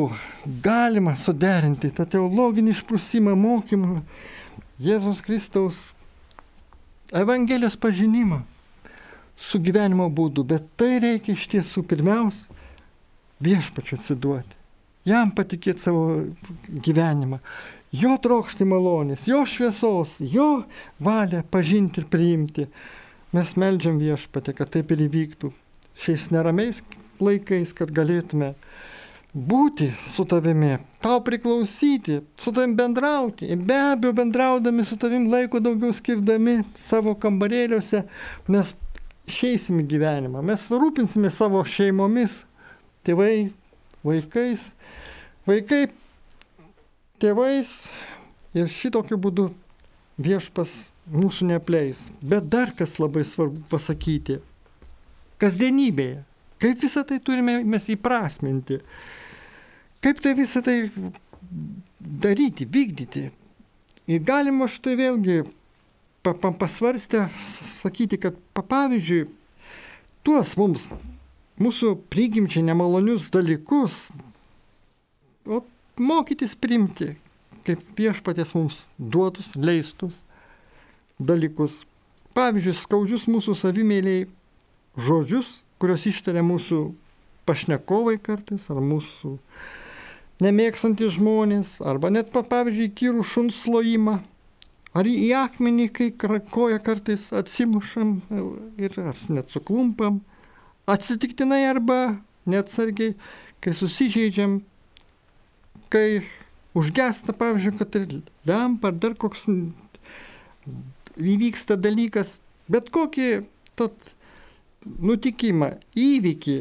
galima 0.66 1.16
suderinti 1.18 1.90
tą 1.90 2.06
teologinį 2.06 2.76
išprusimą 2.76 3.34
mokymą 3.34 4.04
Jėzus 4.82 5.24
Kristaus 5.26 5.82
Evangelijos 7.14 7.76
pažinimą 7.78 8.42
su 9.38 9.60
gyvenimo 9.60 10.08
būdu, 10.10 10.46
bet 10.48 10.66
tai 10.80 10.98
reikia 11.04 11.36
iš 11.36 11.46
tiesų 11.52 11.84
pirmiausia 11.86 12.48
viešpačiu 13.46 13.98
atsiduoti, 14.00 14.56
jam 15.06 15.34
patikėti 15.36 15.84
savo 15.84 16.06
gyvenimą, 16.88 17.42
jo 17.94 18.16
trokšti 18.22 18.66
malonės, 18.66 19.28
jo 19.30 19.44
šviesos, 19.46 20.18
jo 20.20 20.64
valią 21.04 21.44
pažinti 21.52 22.02
ir 22.02 22.10
priimti. 22.10 22.70
Mes 23.36 23.52
melžiam 23.60 24.00
viešpatį, 24.00 24.54
kad 24.56 24.72
taip 24.72 24.94
ir 24.96 25.06
įvyktų 25.10 25.52
šiais 26.00 26.30
neramiais 26.32 26.82
laikais, 27.20 27.74
kad 27.76 27.92
galėtume 27.96 28.54
būti 29.36 29.90
su 30.08 30.24
tavimi, 30.24 30.78
tau 31.04 31.20
priklausyti, 31.24 32.22
su 32.40 32.54
tavim 32.56 32.76
bendrauti. 32.78 33.50
Be 33.60 33.76
abejo, 33.92 34.14
bendraudami 34.16 34.86
su 34.88 34.96
tavim 34.98 35.28
laiko 35.32 35.60
daugiau 35.60 35.92
skirdami 35.94 36.62
savo 36.80 37.18
kambarėliuose, 37.20 38.06
mes 38.48 38.72
išeisim 39.28 39.82
į 39.84 39.88
gyvenimą, 39.92 40.44
mes 40.46 40.70
rūpinsime 40.72 41.32
savo 41.34 41.60
šeimomis, 41.68 42.44
tėvai, 43.06 43.50
vaikais, 44.06 44.70
vaikai, 45.50 45.90
tėvais 47.20 47.74
ir 48.56 48.72
šitokiu 48.72 49.20
būdu 49.20 49.50
viešpas 50.22 50.78
mūsų 51.12 51.50
neapleis. 51.52 52.06
Bet 52.24 52.48
dar 52.54 52.72
kas 52.78 52.96
labai 53.02 53.26
svarbu 53.28 53.66
pasakyti, 53.70 54.40
kasdienybėje, 55.44 56.24
kaip 56.64 56.82
visą 56.88 57.04
tai 57.04 57.20
turime 57.20 57.60
mes 57.68 57.92
įprasminti. 57.92 58.80
Kaip 60.06 60.20
tai 60.22 60.36
visą 60.38 60.62
tai 60.62 60.92
daryti, 61.98 62.68
vykdyti? 62.70 63.32
Ir 64.06 64.20
galima 64.22 64.68
štai 64.70 64.94
vėlgi 65.00 65.40
pa, 66.22 66.36
pa, 66.38 66.52
pasvarstę 66.54 67.24
sakyti, 67.82 68.20
kad 68.22 68.36
pa, 68.54 68.62
pavyzdžiui, 68.62 69.24
tuos 70.22 70.52
mums 70.62 70.84
mūsų 71.58 71.96
prigimčiai 72.14 72.62
nemalonius 72.68 73.32
dalykus, 73.34 74.12
o 75.50 75.64
mokytis 75.98 76.54
primti, 76.54 77.16
kaip 77.66 77.82
viešpatės 77.98 78.54
mums 78.54 78.84
duotus, 79.00 79.48
leistus 79.58 80.20
dalykus. 81.18 81.80
Pavyzdžiui, 82.38 82.76
skaudžius 82.78 83.26
mūsų 83.32 83.56
savimėliai 83.58 84.28
žodžius, 85.02 85.64
kuriuos 85.82 86.06
ištaria 86.12 86.46
mūsų 86.46 86.84
pašnekovai 87.50 88.20
kartais, 88.22 88.70
ar 88.70 88.82
mūsų 88.86 89.34
nemėgstantys 90.44 91.16
žmonės, 91.16 91.78
arba 91.86 92.12
net, 92.12 92.32
pavyzdžiui, 92.34 92.92
kyrų 92.98 93.24
šuns 93.28 93.60
slojimą, 93.64 94.20
ar 94.96 95.10
į 95.10 95.30
akmenį, 95.40 95.90
kai 95.96 96.10
koja 96.52 96.80
kartais 96.84 97.28
atsimušam 97.36 98.18
ir 98.80 98.96
net 99.30 99.52
suklumpam, 99.54 100.22
atsitiktinai 100.88 101.66
arba 101.70 102.00
neatsargiai, 102.50 103.16
kai 103.64 103.74
susižeidžiam, 103.76 104.60
kai 105.90 106.24
užgesta, 106.78 107.34
pavyzdžiui, 107.36 107.78
kad 107.80 108.00
ir 108.00 108.20
lempa 108.48 108.92
ar 108.92 109.00
dar 109.00 109.16
koks 109.20 109.48
įvyksta 111.16 111.80
dalykas, 111.80 112.40
bet 112.72 112.92
kokį 112.94 113.46
tad 113.80 113.96
nutikimą, 114.86 115.76
įvykį, 115.98 116.58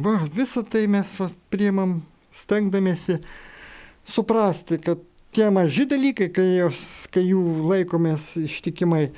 va, 0.00 0.16
visą 0.34 0.62
tai 0.66 0.86
mes 0.90 1.10
va, 1.20 1.28
priemam 1.52 2.00
stengdamėsi 2.34 3.18
suprasti, 4.10 4.78
kad 4.82 5.02
tie 5.34 5.50
maži 5.54 5.86
dalykai, 5.90 6.30
kai, 6.34 6.46
jos, 6.58 6.80
kai 7.14 7.22
jų 7.28 7.42
laikomės 7.70 8.32
ištikimai, 8.40 9.10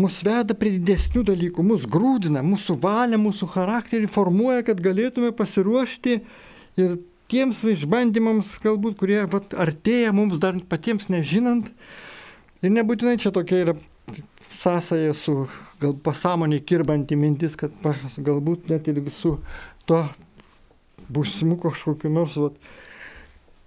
mus 0.00 0.20
veda 0.26 0.56
prie 0.58 0.74
didesnių 0.78 1.24
dalykų, 1.30 1.64
mus 1.66 1.86
grūdina, 1.90 2.42
mūsų 2.46 2.78
valią, 2.82 3.20
mūsų 3.20 3.50
charakterį 3.54 4.10
formuoja, 4.10 4.64
kad 4.66 4.82
galėtume 4.82 5.32
pasiruošti 5.36 6.20
ir 6.80 6.98
tiems 7.30 7.62
išbandymams, 7.74 8.56
galbūt, 8.64 8.98
kurie 8.98 9.22
vat, 9.30 9.54
artėja 9.54 10.14
mums 10.16 10.40
dar 10.42 10.58
patiems 10.70 11.10
nežinant. 11.12 11.70
Ir 12.60 12.74
nebūtinai 12.74 13.16
čia 13.20 13.32
tokia 13.32 13.62
yra 13.64 13.76
sąsaja 14.60 15.14
su 15.16 15.46
gal 15.80 15.94
pasąmonė 16.04 16.60
kirbanti 16.66 17.16
mintis, 17.16 17.54
kad 17.56 17.72
galbūt 18.18 18.68
net 18.72 18.90
ir 18.90 19.00
visų 19.04 19.38
to 19.88 20.02
būsimų 21.12 21.58
kažkokiu 21.64 22.12
nors 22.12 22.36
vat, 22.40 22.56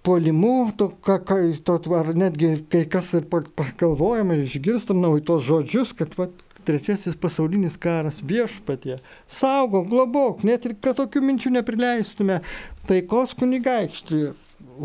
polimu, 0.04 0.70
to, 0.76 0.90
ka, 1.04 1.18
ka, 1.24 1.40
to, 1.64 1.78
ar 1.96 2.12
netgi 2.16 2.56
kai 2.72 2.84
kas 2.90 3.12
ir 3.16 3.28
pagalvojam 3.30 4.34
ir 4.34 4.44
išgirstam 4.44 5.00
naujus 5.00 5.28
tos 5.30 5.46
žodžius, 5.48 5.94
kad 5.96 6.16
vat, 6.20 6.34
trečiasis 6.64 7.16
pasaulinis 7.20 7.76
karas 7.80 8.22
viešpatie. 8.24 8.98
Saugok, 9.28 9.88
globok, 9.90 10.44
net 10.48 10.64
ir 10.68 10.76
kad 10.80 10.98
tokių 11.00 11.22
minčių 11.24 11.54
neprileistume. 11.58 12.40
Taikos 12.88 13.34
kunigaikštį, 13.38 14.20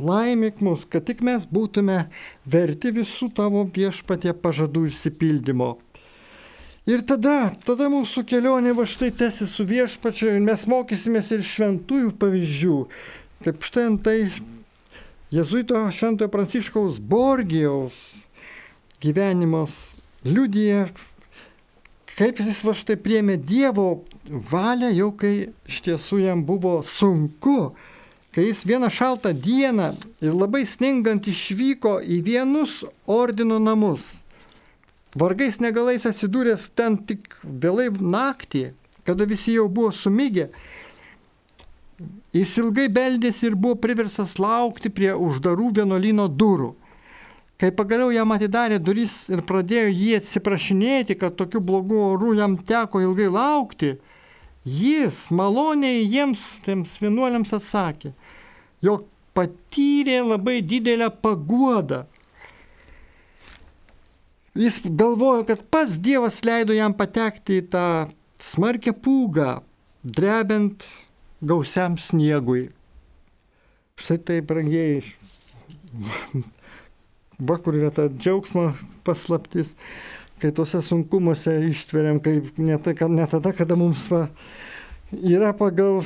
laimėk 0.10 0.64
mus, 0.66 0.86
kad 0.90 1.08
tik 1.08 1.24
mes 1.26 1.48
būtume 1.50 2.02
verti 2.48 2.92
visų 2.96 3.32
tavo 3.36 3.66
viešpatie 3.76 4.36
pažadų 4.44 4.88
išsipildymo. 4.92 5.78
Ir 6.90 7.04
tada, 7.06 7.52
tada 7.62 7.86
mūsų 7.92 8.24
kelionė 8.26 8.72
va 8.74 8.88
štai 8.90 9.12
tęsi 9.14 9.46
su 9.46 9.62
viešpačiu 9.68 10.32
ir 10.32 10.40
mes 10.42 10.64
mokysimės 10.66 11.28
ir 11.36 11.44
šventųjų 11.46 12.16
pavyzdžių. 12.18 12.78
Kaip 13.46 13.66
štai 13.68 13.84
antai 13.92 14.16
Jėzuito 15.30 15.78
šventojo 15.94 16.32
Pranciškaus 16.34 16.98
Borgijaus 16.98 17.94
gyvenimas 19.04 19.76
liudija, 20.26 20.88
kaip 22.16 22.42
jis 22.42 22.64
va 22.66 22.74
štai 22.74 22.98
priemė 22.98 23.36
Dievo 23.38 24.02
valią, 24.26 24.90
jau 24.90 25.12
kai 25.14 25.34
iš 25.70 25.84
tiesų 25.86 26.24
jam 26.24 26.42
buvo 26.48 26.80
sunku, 26.82 27.76
kai 28.34 28.48
jis 28.48 28.64
vieną 28.66 28.90
šaltą 28.90 29.36
dieną 29.38 29.92
ir 30.26 30.34
labai 30.34 30.66
sningant 30.66 31.30
išvyko 31.30 32.00
į 32.02 32.24
vienus 32.26 32.82
ordino 33.06 33.62
namus. 33.62 34.19
Vargais 35.18 35.58
negalais 35.58 36.06
atsidūręs 36.06 36.68
ten 36.78 37.00
tik 37.10 37.34
vėlai 37.42 37.88
naktį, 37.90 38.74
kada 39.08 39.26
visi 39.26 39.56
jau 39.56 39.66
buvo 39.66 39.90
sumygę, 39.96 40.50
jis 42.36 42.54
ilgai 42.62 42.86
beldėsi 42.94 43.48
ir 43.50 43.56
buvo 43.58 43.80
priversas 43.82 44.38
laukti 44.38 44.92
prie 44.94 45.16
uždarų 45.16 45.72
vienuolino 45.80 46.28
durų. 46.30 46.76
Kai 47.60 47.74
pagaliau 47.76 48.14
jam 48.14 48.30
atidarė 48.32 48.78
duris 48.80 49.26
ir 49.34 49.42
pradėjo 49.44 49.90
jį 49.92 50.12
atsiprašinėti, 50.22 51.18
kad 51.20 51.36
tokiu 51.36 51.60
blogu 51.60 51.98
oru 52.14 52.36
jam 52.38 52.56
teko 52.56 53.02
ilgai 53.04 53.28
laukti, 53.34 53.96
jis 54.64 55.26
maloniai 55.34 56.06
jiems, 56.06 56.46
tiems 56.64 56.94
vienuoliams 57.02 57.52
atsakė, 57.58 58.14
jog 58.86 59.10
patyrė 59.36 60.22
labai 60.24 60.62
didelę 60.62 61.10
paguodą. 61.24 62.06
Jis 64.60 64.82
galvojo, 64.84 65.46
kad 65.48 65.62
pats 65.72 65.96
Dievas 66.04 66.42
leido 66.44 66.76
jam 66.76 66.92
patekti 66.92 67.62
į 67.62 67.68
tą 67.72 67.86
smarkę 68.44 68.92
pūgą, 68.92 69.62
drebent 70.04 70.84
gausiam 71.40 71.96
sniegui. 71.96 72.66
Štai 74.00 74.18
tai, 74.28 74.40
brangiai, 74.44 75.00
va 77.48 77.56
kur 77.64 77.78
yra 77.80 77.94
ta 77.96 78.10
džiaugsmo 78.12 78.74
paslaptis, 79.08 79.72
kai 80.44 80.52
tuose 80.56 80.84
sunkumuose 80.84 81.56
ištveriam, 81.70 82.20
kaip 82.24 82.60
ne, 82.60 82.76
ta, 82.84 82.96
ne 83.08 83.32
tada, 83.32 83.56
kada 83.56 83.80
mums 83.80 84.06
va, 84.12 84.26
yra 85.16 85.56
pagal 85.56 86.04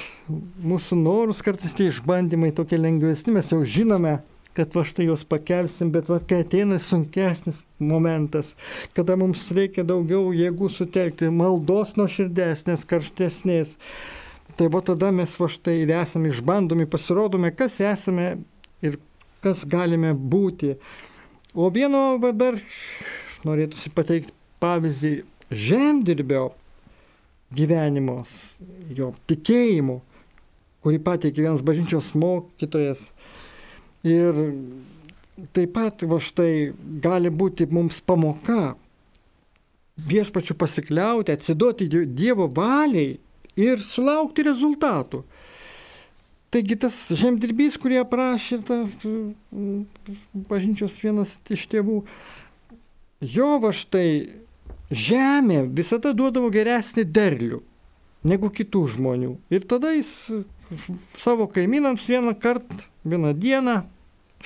mūsų 0.70 1.00
norus 1.00 1.40
kartais 1.44 1.72
tie 1.76 1.88
išbandymai 1.88 2.52
tokie 2.56 2.76
lengvesni, 2.80 3.32
mes 3.36 3.52
jau 3.52 3.64
žinome, 3.64 4.18
kad 4.56 4.72
va 4.74 4.84
štai 4.88 5.08
juos 5.10 5.24
pakelsim, 5.28 5.90
bet 5.92 6.08
va 6.08 6.18
kai 6.24 6.40
ateina 6.44 6.78
sunkesnis 6.82 7.58
momentas, 7.78 8.54
kada 8.96 9.16
mums 9.20 9.44
reikia 9.52 9.84
daugiau 9.84 10.32
jėgų 10.32 10.70
sutelkti, 10.72 11.28
maldos 11.28 11.94
nuoširdesnės, 11.98 12.86
karštesnės, 12.88 13.74
tai 14.56 14.70
va 14.72 14.80
tada 14.84 15.12
mes 15.12 15.34
va 15.36 15.50
štai 15.52 15.76
ir 15.82 15.92
esame 15.98 16.32
išbandomi, 16.32 16.88
pasirodome, 16.88 17.52
kas 17.52 17.76
esame 17.84 18.38
ir 18.84 18.96
kas 19.44 19.66
galime 19.68 20.14
būti. 20.16 20.74
O 21.56 21.68
vieno 21.72 22.16
va, 22.22 22.32
dar 22.32 22.56
norėtųsi 23.46 23.92
pateikti 23.94 24.32
pavyzdį 24.60 25.12
žemdirbio 25.52 26.48
gyvenimos, 27.56 28.32
jo 28.90 29.12
tikėjimu, 29.30 30.00
kurį 30.84 31.00
pateikė 31.02 31.44
vienas 31.44 31.62
bažnyčios 31.66 32.12
mokytojas. 32.18 33.10
Ir 34.04 34.40
taip 35.56 35.72
pat 35.76 36.04
va 36.08 36.18
štai 36.22 36.72
gali 37.02 37.30
būti 37.30 37.68
mums 37.70 38.00
pamoka 38.00 38.74
viešpačių 39.96 40.56
pasikliauti, 40.60 41.32
atsiduoti 41.32 41.88
Dievo 41.88 42.48
valiai 42.52 43.16
ir 43.56 43.80
sulaukti 43.80 44.44
rezultatų. 44.46 45.22
Taigi 46.52 46.76
tas 46.78 46.96
žemdirbys, 47.10 47.76
kurį 47.80 48.00
aprašė 48.04 48.60
tas 48.64 48.92
bažnyčios 50.50 50.94
vienas 51.02 51.34
iš 51.52 51.64
tėvų, 51.72 52.02
jo 53.34 53.48
va 53.60 53.72
štai 53.74 54.08
žemė 54.90 55.64
visada 55.74 56.12
duodavo 56.16 56.52
geresnį 56.54 57.04
derlių 57.10 57.62
negu 58.26 58.50
kitų 58.50 58.84
žmonių. 58.94 59.32
Ir 59.52 59.66
tada 59.68 59.92
jis 59.96 60.12
savo 61.18 61.46
kaimynams 61.52 62.06
vieną 62.08 62.34
kartą, 62.40 62.82
vieną 63.04 63.32
dieną, 63.38 63.80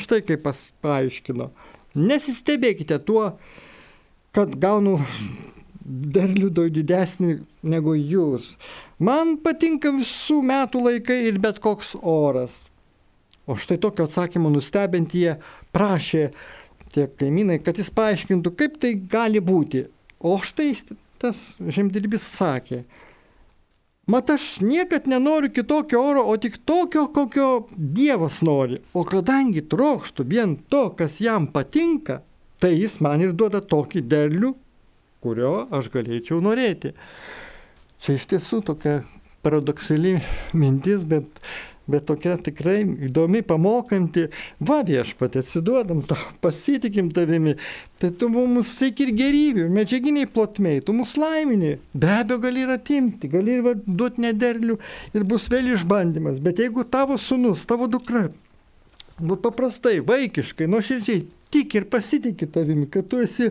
štai 0.01 0.23
kaip 0.27 0.45
pas, 0.45 0.63
paaiškino, 0.85 1.51
nesistebėkite 1.97 3.01
tuo, 3.05 3.33
kad 4.37 4.55
gaunu 4.61 4.99
derlių 5.91 6.51
daug 6.55 6.71
didesnį 6.71 7.41
negu 7.67 7.97
jūs. 7.97 8.55
Man 9.01 9.39
patinka 9.43 9.93
visų 9.97 10.41
metų 10.47 10.85
laikai 10.87 11.23
ir 11.31 11.41
bet 11.43 11.59
koks 11.63 11.97
oras. 12.03 12.67
O 13.49 13.57
štai 13.59 13.81
tokio 13.83 14.07
atsakymo 14.07 14.53
nustebint 14.53 15.15
jie 15.17 15.35
prašė 15.75 16.29
tie 16.95 17.07
kaimynai, 17.19 17.59
kad 17.63 17.79
jis 17.79 17.91
paaiškintų, 17.95 18.53
kaip 18.59 18.77
tai 18.83 18.95
gali 18.95 19.43
būti. 19.43 19.87
O 20.21 20.37
štai 20.45 20.75
tas 21.21 21.57
žemdirbys 21.61 22.25
sakė, 22.37 22.85
mat 24.11 24.31
aš 24.31 24.47
niekad 24.65 25.07
nenoriu 25.11 25.53
kitokio 25.55 26.03
oro, 26.03 26.25
o 26.27 26.37
tik 26.37 26.59
tokio, 26.67 27.07
kokio 27.15 27.67
Dievas 27.77 28.41
nori. 28.47 28.81
O 28.95 29.05
kadangi 29.07 29.63
trokštų 29.63 30.27
vien 30.27 30.57
to, 30.73 30.89
kas 30.99 31.21
jam 31.23 31.47
patinka, 31.55 32.21
tai 32.61 32.75
jis 32.75 32.99
man 33.05 33.23
ir 33.25 33.33
duoda 33.33 33.63
tokį 33.63 34.03
derlių, 34.11 34.53
kurio 35.23 35.55
aš 35.77 35.91
galėčiau 35.95 36.41
norėti. 36.45 36.95
Čia 38.01 38.17
iš 38.17 38.27
tiesų 38.33 38.63
tokia 38.67 39.01
paradoksali 39.45 40.19
mintis, 40.57 41.05
bet 41.09 41.43
bet 41.91 42.07
tokia 42.09 42.37
tikrai 42.41 42.83
įdomi, 43.09 43.43
pamokanti, 43.47 44.29
va 44.67 44.81
viešpatė, 44.87 45.45
atsiduodam, 45.45 46.03
tau, 46.09 46.19
pasitikim 46.45 47.11
tavimi, 47.15 47.57
tai 48.01 48.13
tu 48.17 48.31
mums 48.33 48.77
teik 48.81 49.03
ir 49.05 49.15
gerybių, 49.19 49.67
medžiaginiai 49.75 50.29
plotmiai, 50.31 50.85
tu 50.85 50.95
mus 50.97 51.17
laimini, 51.21 51.77
be 51.95 52.13
abejo 52.21 52.41
gali 52.47 52.65
ir 52.67 52.75
atimti, 52.77 53.31
gali 53.33 53.59
ir 53.59 53.83
duoti 53.87 54.27
nederlių 54.27 54.79
ir 55.17 55.27
bus 55.29 55.51
vėl 55.53 55.73
išbandymas, 55.75 56.41
bet 56.45 56.63
jeigu 56.63 56.87
tavo 56.89 57.19
sunus, 57.21 57.67
tavo 57.69 57.91
dukra, 57.91 58.29
nu 59.21 59.37
paprastai, 59.41 59.99
vaikiškai, 60.07 60.71
nuoširdžiai 60.71 61.27
tik 61.53 61.75
ir 61.79 61.87
pasitikė 61.91 62.49
tavimi, 62.55 62.87
kad 62.91 63.09
tu 63.11 63.21
esi 63.23 63.51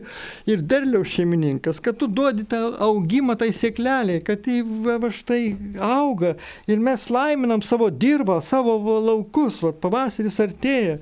ir 0.50 0.64
derliaus 0.66 1.12
šeimininkas, 1.14 1.82
kad 1.84 2.00
tu 2.00 2.08
duodi 2.08 2.46
tą 2.50 2.62
augimą 2.86 3.36
tai 3.40 3.52
sėkleliai, 3.56 4.24
kad 4.26 4.44
tai 4.46 4.62
va, 4.64 4.98
va 5.04 5.12
štai 5.14 5.42
auga 5.84 6.36
ir 6.70 6.82
mes 6.84 7.06
laiminam 7.14 7.64
savo 7.66 7.90
dirbą, 7.92 8.40
savo 8.46 8.78
laukus, 9.06 9.62
va, 9.66 9.74
pavasaris 9.86 10.40
artėja. 10.44 10.98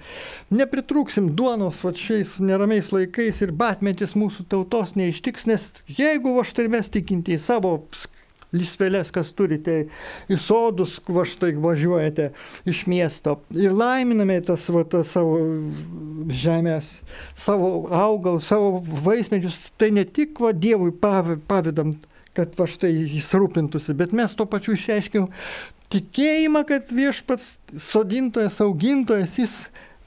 Nepritrūksim 0.54 1.32
duonos 1.38 1.84
va 1.86 1.94
šiais 1.98 2.38
neramiais 2.44 2.92
laikais 2.96 3.42
ir 3.46 3.56
batmetis 3.56 4.18
mūsų 4.18 4.48
tautos 4.52 4.96
neištiks, 4.98 5.48
nes 5.50 5.72
jeigu 6.00 6.38
va 6.38 6.46
štai 6.48 6.70
mes 6.72 6.90
tikintieji 6.94 7.42
savo 7.44 7.78
lysvelės, 8.56 9.12
kas 9.14 9.34
turite 9.36 9.78
į 10.32 10.38
sodus, 10.40 10.98
va 11.08 11.26
štai 11.28 11.54
važiuojate 11.62 12.30
iš 12.70 12.86
miesto 12.88 13.38
ir 13.56 13.76
laiminame 13.76 14.40
tas, 14.48 14.68
va, 14.74 14.86
tas 14.88 15.12
savo 15.16 15.40
žemės, 16.32 16.92
savo 17.36 17.88
augalus, 17.94 18.48
savo 18.48 18.84
vaismedžius, 19.06 19.68
tai 19.80 19.92
ne 19.96 20.06
tik 20.08 20.40
va, 20.44 20.54
Dievui 20.58 20.94
pavydam, 20.96 21.96
kad 22.38 22.54
va 22.58 22.68
štai 22.70 22.94
jis 22.94 23.32
rūpintųsi, 23.36 23.96
bet 23.98 24.14
mes 24.16 24.36
tuo 24.38 24.48
pačiu 24.50 24.78
išreiškim 24.78 25.28
tikėjimą, 25.94 26.64
kad 26.68 26.92
viešpats 26.92 27.56
sodintojas, 27.88 28.60
augintojas, 28.64 29.38
jis 29.40 29.58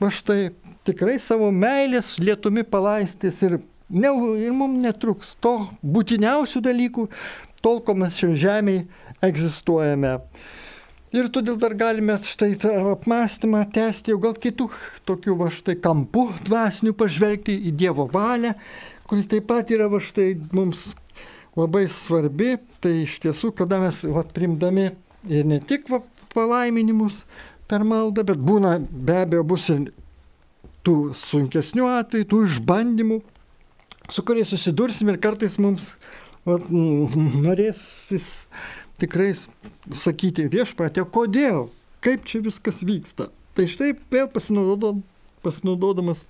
va 0.00 0.10
štai 0.12 0.50
tikrai 0.88 1.18
savo 1.22 1.50
meilės 1.52 2.16
lietumi 2.22 2.64
palaistys 2.68 3.40
ir, 3.46 3.58
ne, 3.88 4.12
ir 4.44 4.54
mums 4.56 4.80
netruks 4.84 5.34
to 5.44 5.56
būtiniausių 5.82 6.62
dalykų, 6.64 7.06
tol, 7.64 7.80
kol 7.84 7.98
mes 8.02 8.16
šioje 8.18 8.40
žemėje 8.44 8.86
egzistuojame. 9.24 10.18
Ir 11.10 11.26
todėl 11.34 11.56
dar 11.58 11.74
galime 11.74 12.14
štai 12.22 12.52
tą 12.62 12.70
apmąstymą 12.92 13.64
tęsti 13.74 14.12
jau 14.12 14.20
gal 14.22 14.36
kitų 14.38 14.68
tokių 15.08 15.34
va 15.40 15.48
štai 15.50 15.74
kampų 15.82 16.28
dvasinių 16.46 16.94
pažvelgti 16.94 17.56
į 17.66 17.72
Dievo 17.80 18.06
valią, 18.12 18.52
kuri 19.10 19.26
taip 19.26 19.48
pat 19.50 19.72
yra 19.74 19.88
va 19.90 19.98
štai 19.98 20.36
mums 20.54 20.86
labai 21.58 21.88
svarbi. 21.90 22.54
Tai 22.78 22.92
iš 23.02 23.18
tiesų, 23.24 23.50
kada 23.58 23.80
mes 23.82 24.04
va, 24.06 24.22
primdami 24.22 24.92
ir 25.26 25.50
ne 25.50 25.58
tik 25.58 25.90
va, 25.90 25.98
palaiminimus 26.30 27.24
per 27.70 27.82
maldą, 27.86 28.22
bet 28.26 28.38
būna 28.38 28.76
be 28.78 29.18
abejo 29.24 29.42
bus 29.50 29.66
ir 29.74 29.90
tų 30.86 31.10
sunkesnių 31.18 31.90
atvejų, 31.90 32.28
tų 32.30 32.44
išbandymų, 32.46 33.18
su 34.10 34.24
kuriais 34.26 34.50
susidursim 34.54 35.10
ir 35.10 35.18
kartais 35.22 35.58
mums 35.58 35.92
vat, 36.48 36.66
norės 36.70 37.80
jis 38.12 38.28
tikrai 39.00 39.32
sakyti 39.96 40.48
viešpatė, 40.52 41.04
kodėl, 41.08 41.68
kaip 42.04 42.26
čia 42.28 42.42
viskas 42.44 42.82
vyksta. 42.86 43.30
Tai 43.56 43.66
štai 43.68 43.94
vėl 44.12 44.28
pasinaudodam, 44.32 45.02
pasinaudodamas 45.44 46.24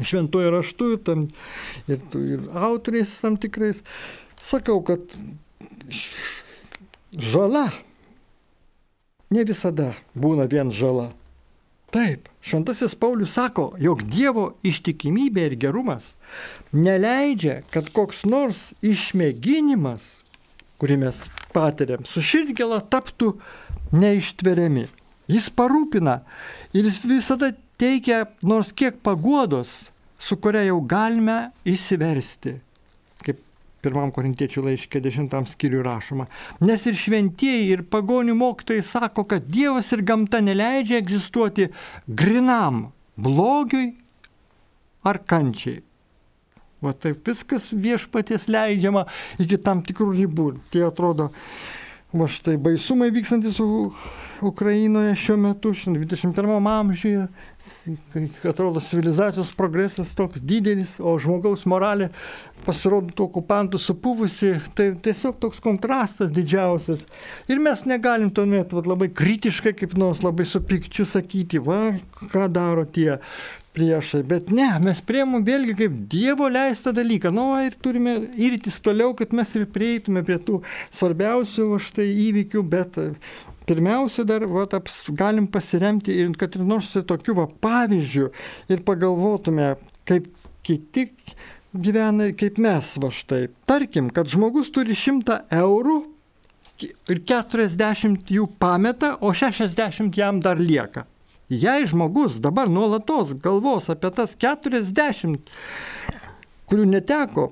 šventuoju 0.00 0.52
raštu 0.54 0.90
tam, 1.04 1.26
ir, 1.90 2.00
ir 2.16 2.44
autoriais 2.56 3.12
tam 3.20 3.36
tikrais, 3.36 3.82
sakau, 4.40 4.80
kad 4.86 5.02
žala 7.12 7.66
ne 9.32 9.44
visada 9.48 9.92
būna 10.14 10.48
vien 10.50 10.72
žala. 10.72 11.10
Taip, 11.92 12.28
šventasis 12.40 12.94
Paulius 12.96 13.34
sako, 13.36 13.74
jog 13.76 14.00
Dievo 14.08 14.46
ištikimybė 14.64 15.42
ir 15.50 15.56
gerumas 15.60 16.14
neleidžia, 16.72 17.58
kad 17.68 17.90
koks 17.92 18.22
nors 18.24 18.70
išmėginimas, 18.80 20.22
kurį 20.80 20.96
mes 21.04 21.18
patiriam, 21.52 22.06
su 22.08 22.24
širdgėla 22.24 22.80
taptų 22.88 23.34
neištveriami. 23.92 24.86
Jis 25.28 25.50
parūpina 25.52 26.22
ir 26.72 26.88
jis 26.88 27.02
visada 27.04 27.52
teikia 27.76 28.24
nors 28.40 28.72
kiek 28.72 28.96
paguodos, 29.04 29.92
su 30.16 30.40
kuria 30.40 30.64
jau 30.70 30.80
galime 30.80 31.50
įsiversti 31.68 32.56
pirmam 33.82 34.12
korintiečių 34.14 34.64
laiškė 34.68 35.02
dešimtam 35.02 35.46
skyriui 35.50 35.82
rašoma. 35.86 36.28
Nes 36.62 36.86
ir 36.86 36.98
šventieji, 36.98 37.70
ir 37.74 37.84
pagonių 37.90 38.36
mokytojai 38.38 38.84
sako, 38.86 39.26
kad 39.28 39.48
Dievas 39.50 39.90
ir 39.94 40.04
gamta 40.06 40.40
neleidžia 40.44 41.00
egzistuoti 41.02 41.68
grinam 42.06 42.86
blogiui 43.18 43.92
ar 45.06 45.18
kančiai. 45.26 45.82
Va 46.82 46.94
taip 46.98 47.22
viskas 47.26 47.70
viešpaties 47.70 48.48
leidžiama 48.50 49.04
iki 49.42 49.58
tam 49.62 49.84
tikrų 49.86 50.16
ribų. 50.16 50.48
Tai 50.72 50.88
atrodo, 50.88 51.28
va 52.12 52.28
štai 52.28 52.58
baisumai 52.60 53.10
vykstantis 53.12 53.60
Ukrainoje 54.42 55.14
šiuo 55.14 55.36
metu, 55.38 55.70
21 55.70 56.66
amžiuje, 56.68 57.26
atrodo 58.48 58.80
civilizacijos 58.80 59.54
progresas 59.54 60.14
toks 60.18 60.42
didelis, 60.42 60.96
o 60.98 61.14
žmogaus 61.22 61.62
moralė 61.70 62.10
pasirodo 62.66 63.14
tų 63.14 63.28
okupantų 63.28 63.78
supuvusi, 63.82 64.52
tai 64.74 64.90
tiesiog 65.02 65.38
toks 65.42 65.62
kontrastas 65.62 66.30
didžiausias. 66.34 67.06
Ir 67.50 67.62
mes 67.62 67.86
negalim 67.86 68.30
tuomet 68.34 68.74
va, 68.74 68.82
labai 68.92 69.08
kritiškai, 69.14 69.74
kaip 69.78 69.96
nors 69.98 70.22
labai 70.26 70.46
su 70.46 70.62
pikčiu 70.62 71.06
sakyti, 71.08 71.62
va, 71.62 71.94
ką 72.34 72.48
daro 72.52 72.84
tie 72.86 73.20
priešai. 73.76 74.22
Bet 74.28 74.50
ne, 74.54 74.68
mes 74.84 75.00
priemum 75.04 75.44
vėlgi 75.46 75.76
kaip 75.78 75.94
Dievo 76.12 76.48
leistą 76.52 76.92
dalyką. 76.96 77.32
Nu, 77.34 77.46
ir 77.64 77.76
turime 77.82 78.18
irtis 78.36 78.80
toliau, 78.84 79.14
kad 79.18 79.32
mes 79.36 79.54
ir 79.58 79.68
prieitume 79.72 80.24
prie 80.26 80.38
tų 80.42 80.60
svarbiausių 80.92 81.68
štai 81.82 82.08
įvykių, 82.28 82.64
bet 82.74 82.98
pirmiausia 83.68 84.26
dar 84.28 84.46
va, 84.50 84.66
aps, 84.78 85.04
galim 85.16 85.48
pasiremti 85.50 86.14
ir 86.14 86.32
kad 86.38 86.58
ir 86.58 86.66
nors 86.66 86.92
tokiu 87.08 87.36
va, 87.38 87.48
pavyzdžiu 87.48 88.30
ir 88.72 88.84
pagalvotume, 88.86 89.74
kaip 90.08 90.28
kiti 90.66 91.08
gyvena 91.72 92.28
ir 92.28 92.36
kaip 92.38 92.58
mes 92.62 92.94
va 93.00 93.12
štai. 93.12 93.46
Tarkim, 93.68 94.10
kad 94.14 94.30
žmogus 94.30 94.72
turi 94.74 94.96
100 94.98 95.44
eurų 95.62 96.00
ir 96.82 97.22
40 97.28 98.32
jų 98.32 98.48
pameta, 98.60 99.16
o 99.20 99.32
60 99.32 100.18
jam 100.18 100.42
dar 100.42 100.60
lieka. 100.60 101.06
Jei 101.52 101.84
žmogus 101.86 102.38
dabar 102.40 102.68
nuolatos 102.72 103.34
galvos 103.36 103.90
apie 103.92 104.08
tas 104.16 104.32
40, 104.40 105.50
kurių 106.64 106.86
neteko, 106.88 107.50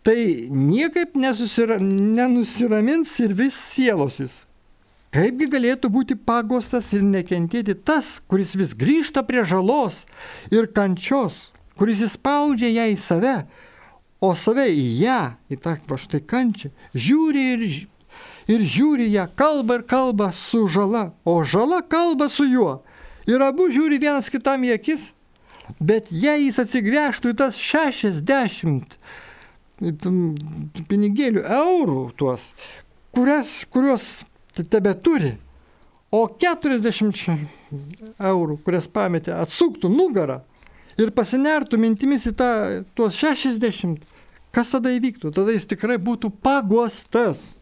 tai 0.00 0.48
niekaip 0.48 1.18
nesusira, 1.20 1.76
nenusiramins 1.82 3.12
ir 3.20 3.34
vis 3.36 3.58
sielosis. 3.74 4.46
Kaipgi 5.12 5.50
galėtų 5.52 5.90
būti 5.92 6.16
pagostas 6.16 6.88
ir 6.96 7.04
nekentėti 7.04 7.76
tas, 7.76 8.16
kuris 8.24 8.56
vis 8.56 8.72
grįžta 8.72 9.20
prie 9.28 9.44
žalos 9.44 10.06
ir 10.48 10.72
kančios, 10.72 11.36
kuris 11.76 12.06
įspaudžia 12.08 12.72
ją 12.72 12.88
į 12.94 12.98
save, 13.04 13.36
o 14.24 14.32
save 14.32 14.70
į 14.72 14.88
ją, 15.04 15.20
į 15.52 15.60
tą 15.60 15.76
va 15.92 16.00
štai 16.00 16.24
kančią, 16.24 16.72
žiūri 16.96 17.46
ir, 17.52 17.68
ir 18.48 18.64
žiūri 18.64 19.12
ją, 19.12 19.28
kalba 19.36 19.82
ir 19.82 19.88
kalba 19.92 20.32
su 20.32 20.64
žala, 20.72 21.10
o 21.28 21.42
žala 21.44 21.84
kalba 21.84 22.32
su 22.32 22.48
juo. 22.48 22.78
Ir 23.26 23.42
abu 23.42 23.66
žiūri 23.72 23.98
vienas 24.02 24.30
kitam 24.30 24.62
į 24.66 24.76
akis, 24.76 25.10
bet 25.82 26.12
jei 26.14 26.46
jis 26.46 26.60
atsigręžtų 26.62 27.32
į 27.32 27.38
tas 27.40 27.58
60 27.58 28.98
pinigėlių 30.88 31.42
eurų 31.42 32.02
tuos, 32.16 32.52
kurias, 33.12 33.58
kuriuos 33.68 34.06
tebe 34.70 34.94
turi. 34.94 35.34
O 36.14 36.22
40 36.30 37.34
eurų, 38.22 38.60
kurias 38.64 38.86
pametė, 38.88 39.34
atsuktų 39.36 39.90
nugarą 39.90 40.40
ir 40.96 41.10
pasinertų 41.12 41.80
mintimis 41.82 42.28
į 42.30 42.34
tą, 42.38 42.50
tuos 42.96 43.18
60, 43.18 44.06
kas 44.54 44.70
tada 44.72 44.94
įvyktų? 44.94 45.34
Tada 45.34 45.52
jis 45.52 45.66
tikrai 45.68 45.98
būtų 46.00 46.30
paguostas. 46.46 47.58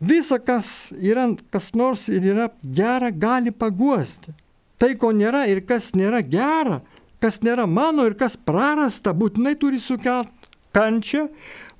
Visa, 0.00 0.38
kas, 0.40 0.88
yra, 0.96 1.26
kas 1.52 1.74
nors 1.76 2.06
ir 2.08 2.24
yra 2.30 2.48
gera, 2.64 3.10
gali 3.10 3.52
paguosti. 3.52 4.32
Tai, 4.80 4.94
ko 4.96 5.12
nėra 5.12 5.44
ir 5.52 5.60
kas 5.68 5.90
nėra 5.92 6.22
gera, 6.24 6.80
kas 7.20 7.42
nėra 7.44 7.66
mano 7.68 8.06
ir 8.08 8.16
kas 8.16 8.36
prarasta, 8.36 9.12
būtinai 9.12 9.54
turi 9.60 9.80
sukelt 9.82 10.50
kančią, 10.72 11.26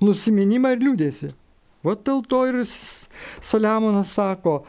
nusiminimą 0.03 0.75
ir 0.75 0.83
liūdėsi. 0.85 1.31
Va 1.81 1.95
dėl 1.97 2.21
to 2.29 2.43
ir 2.45 2.59
Saliamonas 3.41 4.13
sako, 4.13 4.59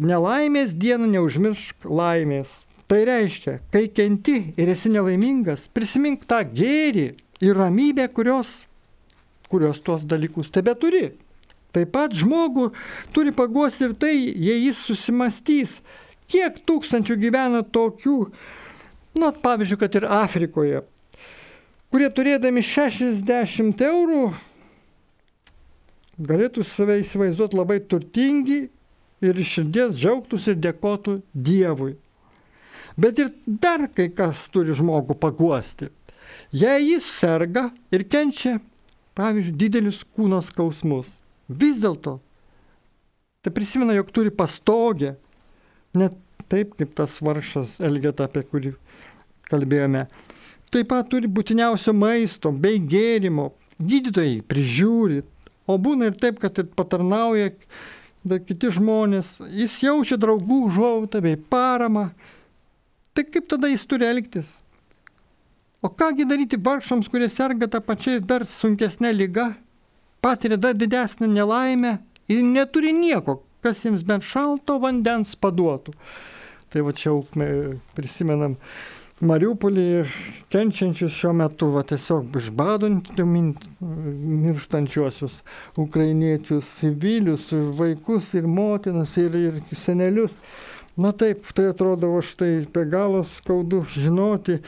nelaimės 0.00 0.72
dieną 0.80 1.10
neužmiršk 1.12 1.84
laimės. 1.88 2.62
Tai 2.88 3.00
reiškia, 3.08 3.58
kai 3.72 3.86
kenti 3.88 4.52
ir 4.60 4.68
esi 4.68 4.90
nelaimingas, 4.92 5.70
prisimink 5.72 6.26
tą 6.28 6.42
gėrį 6.44 7.06
ir 7.44 7.56
ramybę, 7.56 8.10
kurios, 8.12 8.66
kurios 9.48 9.80
tuos 9.84 10.04
dalykus 10.04 10.52
tebe 10.52 10.74
turi. 10.76 11.06
Taip 11.74 11.90
pat 11.96 12.12
žmogų 12.14 12.68
turi 13.16 13.32
paguosti 13.34 13.88
ir 13.88 13.94
tai, 13.98 14.12
jei 14.20 14.66
jis 14.66 14.84
susimastys, 14.84 15.78
kiek 16.30 16.58
tūkstančių 16.66 17.16
gyvena 17.20 17.62
tokių, 17.62 18.18
nu, 19.20 19.30
pavyzdžiui, 19.44 19.80
kad 19.80 19.98
ir 19.98 20.08
Afrikoje, 20.10 20.82
kurie 21.92 22.10
turėdami 22.10 22.64
60 22.64 23.84
eurų 23.88 24.24
galėtų 26.18 26.64
save 26.66 27.00
įsivaizduoti 27.02 27.58
labai 27.58 27.80
turtingi 27.80 28.64
ir 29.24 29.40
iš 29.40 29.58
širdies 29.58 29.96
džiaugtųsi 29.98 30.52
ir 30.52 30.60
dėkotų 30.62 31.18
Dievui. 31.34 31.94
Bet 32.96 33.18
ir 33.18 33.32
dar 33.46 33.88
kai 33.90 34.08
kas 34.14 34.46
turi 34.54 34.74
žmogų 34.76 35.16
paguosti. 35.18 35.90
Jei 36.54 36.92
jis 36.92 37.06
serga 37.10 37.68
ir 37.94 38.04
kenčia, 38.10 38.60
pavyzdžiui, 39.18 39.56
didelius 39.58 40.04
kūno 40.14 40.38
skausmus, 40.42 41.10
vis 41.48 41.80
dėlto, 41.82 42.20
tai 43.42 43.52
prisimena, 43.54 43.96
jog 43.98 44.12
turi 44.14 44.30
pastogę, 44.34 45.14
net 45.98 46.16
taip 46.50 46.74
kaip 46.78 46.94
tas 46.98 47.16
varšas 47.24 47.78
Elgeta, 47.84 48.28
apie 48.28 48.44
kurį 48.46 48.74
kalbėjome. 49.50 50.06
Taip 50.72 50.90
pat 50.90 51.08
turi 51.10 51.30
būtiniausio 51.30 51.94
maisto 51.96 52.50
bei 52.50 52.80
gėrimo, 52.80 53.52
gydytojai 53.78 54.40
prižiūri, 54.48 55.20
o 55.70 55.76
būna 55.80 56.10
ir 56.10 56.18
taip, 56.20 56.40
kad 56.42 56.58
ir 56.60 56.70
patarnauja 56.76 57.52
kiti 58.24 58.72
žmonės, 58.72 59.36
jis 59.52 59.76
jaučia 59.84 60.18
draugų 60.20 60.64
užuojautą 60.68 61.20
bei 61.24 61.36
paramą. 61.36 62.08
Tai 63.14 63.24
kaip 63.28 63.46
tada 63.52 63.70
jis 63.70 63.84
turi 63.86 64.08
elgtis? 64.08 64.56
O 65.84 65.90
kągi 65.92 66.24
daryti 66.24 66.56
vargšams, 66.56 67.10
kurie 67.12 67.28
serga 67.28 67.68
tą 67.68 67.82
pačią 67.84 68.16
ir 68.16 68.24
dar 68.24 68.46
sunkesnę 68.48 69.12
lygą, 69.12 69.50
patiria 70.24 70.56
dar 70.56 70.74
didesnę 70.74 71.28
nelaimę 71.28 71.98
ir 72.28 72.40
neturi 72.42 72.94
nieko, 72.96 73.42
kas 73.64 73.80
jiems 73.84 74.04
bent 74.06 74.24
šalto 74.28 74.78
vandens 74.82 75.34
paduotų. 75.40 75.92
Tai 76.70 76.80
va 76.84 76.92
čia 76.96 77.10
prisimenam 77.94 78.54
Mariupolį 79.24 80.04
kenčiančius 80.50 81.14
šiuo 81.14 81.32
metu, 81.38 81.68
va, 81.72 81.84
tiesiog 81.86 82.34
išbadant 82.40 83.04
mirštančiuosius 83.14 85.36
ukrainiečius, 85.78 86.66
civilius, 86.80 87.52
vaikus 87.78 88.32
ir 88.34 88.46
motinas 88.50 89.14
ir, 89.22 89.36
ir 89.38 89.60
senelius. 89.78 90.34
Na 90.98 91.12
taip, 91.14 91.46
tai 91.54 91.68
atrodo, 91.70 92.10
o 92.14 92.20
štai 92.22 92.66
be 92.74 92.84
galo 92.90 93.22
skaudu 93.26 93.84
žinoti, 93.94 94.58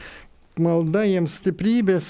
malda 0.63 1.03
jiems 1.07 1.37
stiprybės, 1.39 2.09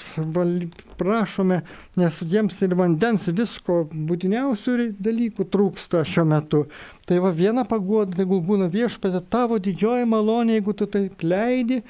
prašome, 0.98 1.60
nes 1.98 2.18
jiems 2.26 2.56
ir 2.64 2.74
vandens 2.78 3.28
visko 3.34 3.82
būtiniausių 3.92 4.92
dalykų 4.98 5.46
trūksta 5.52 6.02
šiuo 6.08 6.24
metu. 6.28 6.62
Tai 7.08 7.20
va 7.24 7.30
viena 7.32 7.64
pagoda, 7.68 8.12
tegul 8.18 8.42
būna 8.44 8.68
viešpatė 8.72 9.22
tavo 9.32 9.56
didžioji 9.62 10.08
malonė, 10.10 10.58
jeigu 10.58 10.74
tu 10.76 10.88
taip 10.90 11.22
leidi 11.24 11.80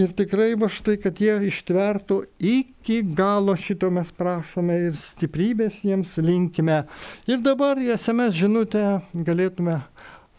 ir 0.00 0.14
tikrai 0.16 0.52
va 0.60 0.70
štai, 0.72 0.96
kad 1.02 1.20
jie 1.20 1.34
ištvertų 1.50 2.22
iki 2.52 3.02
galo 3.16 3.56
šito 3.58 3.90
mes 3.92 4.12
prašome 4.16 4.78
ir 4.88 4.96
stiprybės 5.00 5.82
jiems 5.84 6.16
linkime. 6.22 6.84
Ir 7.28 7.42
dabar 7.44 7.80
į 7.82 7.92
SMS 7.98 8.38
žinutę 8.38 8.86
galėtume 9.12 9.82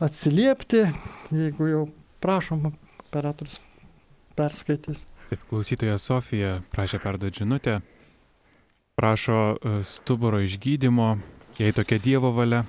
atsiliepti, 0.03 0.87
jeigu 1.31 1.69
jau 1.69 1.83
prašom 2.23 2.71
operatorius 3.05 3.59
perskaitys. 4.37 5.05
Taip, 5.29 5.43
klausytoja 5.49 5.97
Sofija 5.97 6.57
prašė 6.73 6.99
perduoti 7.03 7.43
žinutę, 7.43 7.79
prašo 8.99 9.39
e, 9.55 9.73
stuburo 9.87 10.41
išgydymo, 10.43 11.09
jei 11.57 11.73
tokia 11.73 11.99
Dievo 12.03 12.33
valia, 12.35 12.63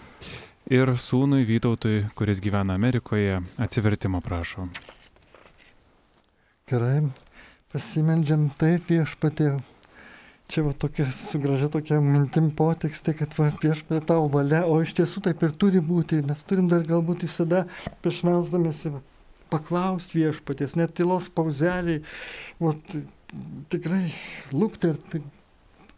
ir 0.70 0.94
sūnui 0.96 1.44
Vytautui, 1.48 2.04
kuris 2.16 2.40
gyvena 2.44 2.76
Amerikoje, 2.78 3.42
atsivertimo 3.60 4.20
prašo. 4.24 4.68
Gerai, 6.70 7.02
pasimeldžiam 7.74 8.48
taip 8.58 8.88
viešpatė. 8.88 9.58
Čia 10.48 10.62
va 10.66 10.74
tokia 10.76 11.06
su 11.16 11.40
gražia 11.40 11.70
tokia 11.72 11.98
mintim 12.04 12.50
potekstė, 12.56 13.14
kad 13.16 13.32
va 13.38 13.48
viešpatė 13.62 14.00
tau 14.08 14.28
valia, 14.32 14.62
o 14.68 14.76
iš 14.84 14.92
tiesų 14.96 15.24
taip 15.24 15.42
ir 15.44 15.54
turi 15.56 15.80
būti. 15.84 16.20
Mes 16.24 16.44
turim 16.48 16.68
dar 16.68 16.84
galbūt 16.88 17.24
visada 17.24 17.64
prieš 18.04 18.22
melsdamėsi 18.28 18.92
paklausti 19.54 20.20
viešpatės, 20.20 20.74
net 20.80 20.96
tylos 20.98 21.30
pauzeliai, 21.30 22.02
o 22.58 22.74
tikrai 23.72 24.10
lūkterti, 24.54 25.22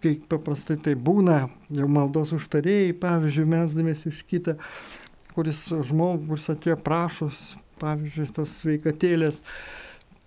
kaip 0.04 0.26
paprastai 0.30 0.76
tai 0.82 0.94
būna, 0.94 1.46
jau 1.74 1.88
maldos 1.90 2.34
užtarėjai, 2.36 2.94
pavyzdžiui, 3.00 3.48
mesdamėsi 3.56 4.12
už 4.12 4.22
kitą, 4.30 4.56
kuris 5.34 5.66
žmogus 5.88 6.50
atėjo 6.52 6.78
prašos, 6.84 7.54
pavyzdžiui, 7.80 8.28
tos 8.36 8.54
sveikatėlės, 8.62 9.42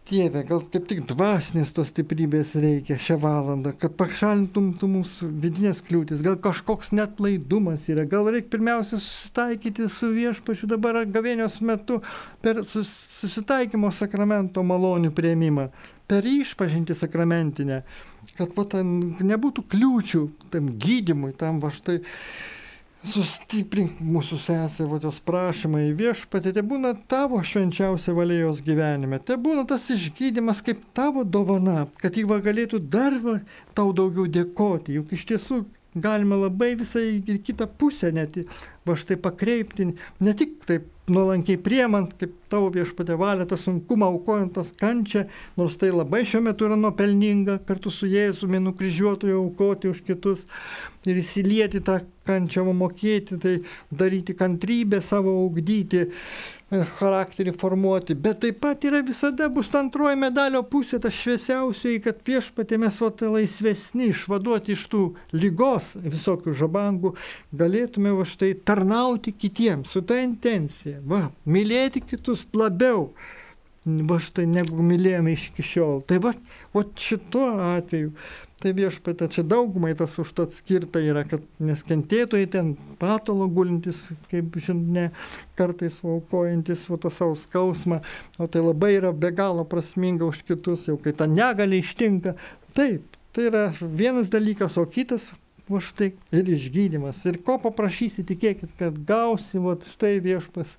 Dieve, 0.09 0.41
gal 0.41 0.63
kaip 0.73 0.87
tik 0.89 1.03
dvasinės 1.05 1.69
tos 1.75 1.91
stiprybės 1.91 2.55
reikia 2.57 2.95
šią 2.97 3.19
valandą, 3.21 3.75
kad 3.77 3.93
pašalintum 3.99 4.71
tu 4.79 4.87
mūsų 4.89 5.27
vidinės 5.43 5.83
kliūtis, 5.85 6.23
gal 6.25 6.37
kažkoks 6.41 6.89
net 6.97 7.21
laidumas 7.21 7.83
yra, 7.93 8.07
gal 8.09 8.25
reikia 8.33 8.49
pirmiausia 8.55 8.97
susitaikyti 8.97 9.85
su 9.93 10.09
viešpačiu 10.15 10.69
dabar 10.71 11.03
gavėnios 11.05 11.59
metu 11.61 11.99
per 12.41 12.63
susitaikymo 12.65 13.91
sakramento 13.93 14.65
malonių 14.65 15.13
prieimimą, 15.13 15.67
per 16.09 16.25
išpažinti 16.25 16.97
sakramentinę, 16.97 17.83
kad 18.39 18.57
va, 18.57 18.65
nebūtų 18.81 19.67
kliūčių 19.69 20.23
tam 20.55 20.73
gydimui, 20.81 21.35
tam 21.37 21.61
va 21.61 21.69
štai 21.75 21.99
Sustiprink 22.99 24.01
mūsų 24.03 24.37
sesę, 24.43 24.85
va 24.91 24.97
jos 24.99 25.21
prašymai 25.23 25.85
viešpatė, 25.95 26.51
te 26.57 26.63
būna 26.67 26.91
tavo 27.07 27.39
švenčiausia 27.39 28.11
valėjos 28.17 28.59
gyvenime, 28.65 29.21
te 29.23 29.37
būna 29.39 29.63
tas 29.69 29.85
išgydymas 29.95 30.59
kaip 30.65 30.81
tavo 30.97 31.23
dovana, 31.23 31.85
kad 32.03 32.19
jį 32.19 32.27
galėtų 32.43 32.81
dar 32.91 33.15
va, 33.23 33.37
tau 33.73 33.93
daugiau 33.95 34.27
dėkoti, 34.27 34.97
juk 34.99 35.15
iš 35.15 35.25
tiesų 35.31 35.61
galima 35.95 36.37
labai 36.37 36.75
visai 36.77 37.19
ir 37.25 37.41
kitą 37.45 37.67
pusę 37.79 38.11
net 38.13 38.37
va 38.85 38.95
štai 38.97 39.17
pakreipti, 39.21 39.89
ne 40.21 40.33
tik 40.37 40.59
taip 40.67 40.87
nuolankiai 41.09 41.57
priemant, 41.61 42.11
kaip 42.19 42.35
tavo 42.51 42.69
viešpatė 42.73 43.17
valia, 43.19 43.47
tą 43.49 43.57
sunkumą 43.57 44.09
aukojant 44.13 44.53
tą 44.55 44.63
kančią, 44.79 45.25
nors 45.57 45.77
tai 45.81 45.89
labai 45.93 46.21
šiuo 46.27 46.43
metu 46.45 46.67
yra 46.69 46.77
nuopelninga 46.79 47.59
kartu 47.67 47.93
su 47.93 48.09
Jėzumi 48.09 48.61
nukryžiuotojo 48.65 49.41
aukoti 49.41 49.89
už 49.89 50.03
kitus 50.05 50.45
ir 51.09 51.17
įsilieti 51.21 51.81
tą 51.85 51.99
kančią, 52.29 52.65
mokėti, 52.77 53.39
tai 53.41 53.55
daryti 53.89 54.37
kantrybę 54.37 55.01
savo 55.01 55.33
augdyti 55.43 56.05
charakterį 56.69 57.53
formuoti, 57.57 58.13
bet 58.13 58.43
taip 58.43 58.59
pat 58.61 58.83
yra 58.85 59.01
visada 59.05 59.47
bus 59.49 59.71
ta 59.71 59.81
antroji 59.81 60.17
medalio 60.19 60.61
pusė, 60.61 60.99
ta 61.01 61.09
šviesiausiai, 61.09 62.01
kad 62.03 62.21
viešpatė 62.25 62.77
mes 62.81 62.99
vata 63.01 63.29
laisvesni, 63.33 64.11
išvaduoti 64.13 64.75
iš 64.77 64.85
tų 64.91 65.03
lygos 65.33 65.95
visokių 66.03 66.53
žabangų, 66.61 67.15
galėtume 67.57 68.13
va 68.13 68.27
štai 68.29 68.53
tarnauti 68.65 69.33
kitiems 69.33 69.95
su 69.95 70.03
ta 70.05 70.19
intencija, 70.21 71.01
va, 71.01 71.29
mylėti 71.49 72.05
kitus 72.05 72.45
labiau, 72.53 73.09
va 74.09 74.19
štai 74.23 74.47
negu 74.49 74.83
mylėjome 74.85 75.33
iki 75.37 75.65
šiol. 75.65 76.03
Tai 76.09 76.21
va, 76.27 76.35
va 76.75 76.85
šituo 77.07 77.47
atveju 77.71 78.13
Tai 78.59 78.73
viešpatė, 78.75 79.29
čia 79.31 79.43
daugumai 79.47 79.93
tas 79.95 80.17
už 80.19 80.33
to 80.35 80.43
skirta 80.51 80.99
yra, 80.99 81.21
kad 81.23 81.43
neskentėtojai 81.63 82.47
ten 82.51 82.73
patolo 82.99 83.47
gulintis, 83.47 84.01
kaip 84.27 84.57
žinia, 84.59 85.13
kartais 85.55 86.01
aukojantis 86.03 86.83
va, 86.91 86.97
tą 86.99 87.11
savo 87.13 87.37
skausmą, 87.39 88.01
o 88.35 88.49
tai 88.51 88.65
labai 88.65 88.97
yra 88.97 89.13
be 89.15 89.31
galo 89.35 89.63
prasminga 89.63 90.27
už 90.27 90.43
kitus, 90.43 90.89
jau 90.91 90.97
kai 90.99 91.15
ta 91.15 91.29
negali 91.31 91.79
ištinka. 91.79 92.35
Taip, 92.75 93.15
tai 93.31 93.47
yra 93.47 93.63
vienas 93.79 94.27
dalykas, 94.33 94.75
o 94.75 94.83
kitas 94.83 95.31
va 95.69 95.81
štai 95.83 96.11
ir 96.35 96.49
išgydymas. 96.55 97.21
Ir 97.29 97.39
ko 97.45 97.59
paprašysi, 97.61 98.25
tikėkit, 98.27 98.75
kad 98.79 98.97
gausi, 99.07 99.61
va 99.61 99.75
štai 99.85 100.17
viešpas 100.23 100.75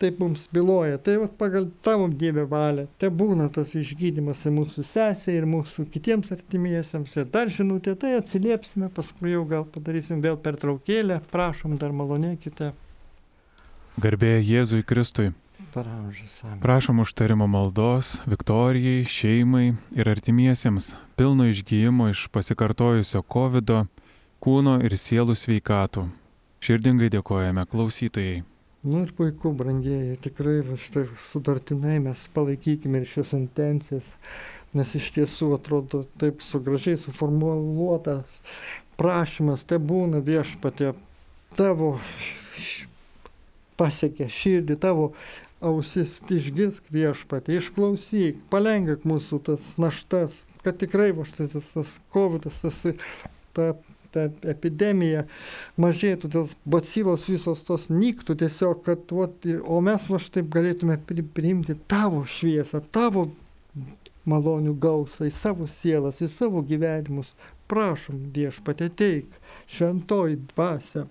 taip 0.00 0.20
mums 0.22 0.46
byloja. 0.54 0.98
Tai 1.04 1.16
va, 1.22 1.28
pagal 1.42 1.68
tavo 1.84 2.08
Dievę 2.08 2.46
valią, 2.48 2.86
te 3.00 3.10
būna 3.12 3.50
tas 3.52 3.74
išgydymas 3.76 4.46
ir 4.48 4.56
mūsų 4.56 4.84
sesė, 4.86 5.36
ir 5.36 5.48
mūsų 5.50 5.86
kitiems 5.92 6.32
artimiesiems. 6.34 7.18
Ir 7.20 7.28
dar 7.32 7.52
žinutė, 7.52 7.94
tai 8.00 8.16
atsiliepsime, 8.18 8.88
paskui 8.96 9.34
jau 9.34 9.44
gal 9.48 9.68
padarysim 9.68 10.24
vėl 10.24 10.40
pertraukėlę. 10.40 11.20
Prašom, 11.34 11.76
dar 11.80 11.92
malonėkite. 11.96 12.72
Garbėje 14.00 14.40
Jėzui 14.46 14.84
Kristui. 14.86 15.32
Prašom 16.60 17.02
užtarimo 17.04 17.46
maldos 17.46 18.16
Viktorijai, 18.26 19.04
šeimai 19.06 19.74
ir 19.94 20.08
artimiesiems 20.08 20.94
pilno 21.20 21.46
išgyjimo 21.46 22.08
iš 22.10 22.24
pasikartojusio 22.32 23.22
COVID, 23.22 23.70
kūno 24.40 24.78
ir 24.84 24.96
sielų 24.96 25.36
sveikatų. 25.36 26.06
Širdingai 26.64 27.10
dėkojame 27.12 27.64
klausytojai. 27.68 28.40
Nu 28.82 29.02
ir 29.04 29.12
puiku, 29.12 29.52
brangieji, 29.52 30.16
tikrai 30.24 30.62
štai 30.80 31.04
sutartinai 31.28 31.98
mes 32.00 32.22
palaikykime 32.32 33.02
ir 33.02 33.08
šias 33.08 33.34
intencijas, 33.36 34.14
nes 34.72 34.94
iš 34.96 35.10
tiesų 35.16 35.50
atrodo 35.58 36.06
taip 36.20 36.40
su 36.44 36.60
gražiai 36.64 36.96
suformuoluotas 37.00 38.40
prašymas, 39.00 39.66
tai 39.68 39.80
būna 39.84 40.22
viešpatė, 40.24 40.94
tavo 41.58 41.98
pasiekia 43.80 44.28
širdį, 44.32 44.76
tavo 44.80 45.10
ausis, 45.60 46.16
išgirsk 46.32 46.88
viešpatį, 46.92 47.60
išklausyk, 47.60 48.40
palengvik 48.52 49.04
mūsų 49.08 49.42
tas 49.50 49.70
naštas, 49.80 50.36
kad 50.64 50.80
tikrai 50.80 51.10
va 51.16 51.28
štai 51.28 51.50
tas, 51.52 51.68
tas 51.74 51.96
COVID, 52.16 52.48
tas, 52.48 52.80
ta, 53.56 53.72
ta 54.14 54.26
epidemija 54.52 55.24
mažėtų, 55.80 56.30
tas 56.34 56.54
bacilos 56.64 57.26
visos 57.30 57.64
tos 57.66 57.88
nyktų 57.92 58.36
tiesiog, 58.42 58.82
kad, 58.86 59.14
va, 59.14 59.28
o 59.64 59.80
mes 59.84 60.06
va 60.10 60.20
štai 60.22 60.44
galėtume 60.56 60.98
priimti 61.06 61.78
tavo 61.90 62.24
šviesą, 62.28 62.82
tavo 62.92 63.28
malonių 64.28 64.74
gausą 64.80 65.28
į 65.28 65.34
savo 65.34 65.68
sielas, 65.70 66.20
į 66.20 66.28
savo 66.32 66.62
gyvenimus. 66.66 67.32
Prašom, 67.70 68.32
viešpatė 68.34 68.88
teik, 68.98 69.28
šventoji 69.70 70.40
dvasia 70.50 71.04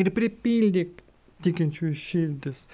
ir 0.00 0.08
pripildyk 0.16 1.02
tikinčiųjų 1.44 1.98
širdis 2.00 2.64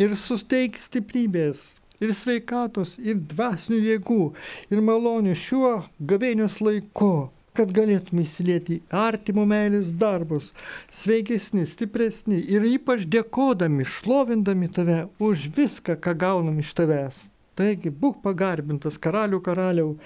ir 0.00 0.14
suteik 0.16 0.78
stiprybės 0.80 1.60
ir 2.02 2.14
sveikatos, 2.14 2.94
ir 3.02 3.18
dvasinių 3.32 3.78
jėgų, 3.82 4.24
ir 4.70 4.82
malonių 4.86 5.34
šiuo 5.38 5.72
gavėnios 5.98 6.60
laiku, 6.62 7.28
kad 7.58 7.72
galėtume 7.74 8.22
įsilieti 8.22 8.78
artimo 8.94 9.42
meilės 9.48 9.90
darbus, 9.98 10.52
sveikesni, 10.94 11.64
stipresni 11.66 12.38
ir 12.38 12.66
ypač 12.68 13.02
dėkodami, 13.10 13.86
šlovindami 13.86 14.70
tave 14.70 15.00
už 15.18 15.48
viską, 15.56 15.98
ką 15.98 16.14
gaunam 16.22 16.60
iš 16.62 16.70
tavęs. 16.78 17.24
Taigi, 17.58 17.90
būk 17.90 18.20
pagarbintas 18.22 19.00
karalių 19.02 19.40
karaliau, 19.42 19.96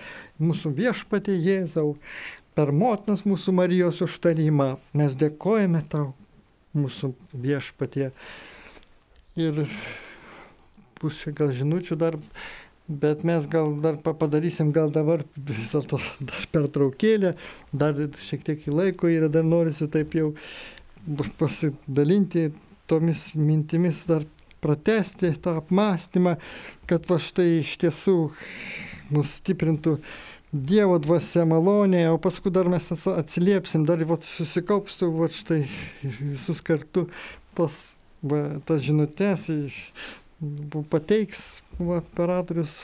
mūsų 0.41 0.73
viešpatė 0.79 1.35
Jėzau, 1.37 1.91
per 2.57 2.73
motinos 2.73 3.27
mūsų 3.29 3.53
Marijos 3.59 4.01
užtarimą. 4.07 4.79
Mes 4.97 5.13
dėkojame 5.21 5.83
tau, 5.93 6.15
mūsų 6.73 7.13
viešpatė. 7.37 8.09
Ir 9.37 9.67
čia 11.03 11.33
gal 11.35 11.53
žinučių 11.53 11.97
dar, 11.99 12.17
bet 12.89 13.23
mes 13.25 13.47
gal 13.51 13.73
dar 13.83 13.99
padarysim, 14.03 14.73
gal 14.75 14.91
dabar 14.93 15.25
vis 15.37 15.73
dėlto 15.73 16.01
dar 16.29 16.49
pertraukėlę, 16.55 17.37
dar 17.73 17.99
šiek 18.19 18.45
tiek 18.49 18.67
laiko 18.73 19.11
yra, 19.13 19.31
dar 19.33 19.47
norisi 19.47 19.89
taip 19.93 20.15
jau 20.19 20.33
pasidalinti 21.39 22.51
tomis 22.91 23.31
mintimis, 23.39 24.05
dar 24.09 24.27
pratesti 24.63 25.33
tą 25.43 25.57
apmąstymą, 25.63 26.37
kad 26.87 27.09
va 27.11 27.19
štai 27.23 27.63
iš 27.63 27.79
tiesų 27.83 28.19
mus 29.13 29.39
stiprintų 29.41 29.99
Dievo 30.53 30.99
dvasia 31.01 31.47
malonė, 31.49 32.03
o 32.13 32.19
paskui 32.21 32.51
dar 32.53 32.69
mes 32.69 32.85
atsiliepsim, 32.93 33.87
dar 33.89 34.03
vat, 34.05 34.27
susikaupstų 34.29 35.07
va 35.15 35.31
štai 35.33 35.63
visus 36.03 36.61
kartu 36.61 37.07
tos, 37.57 37.79
va, 38.21 38.59
tas 38.69 38.83
žinutės, 38.85 39.47
pateiks 40.91 41.63
operatorius 41.79 42.81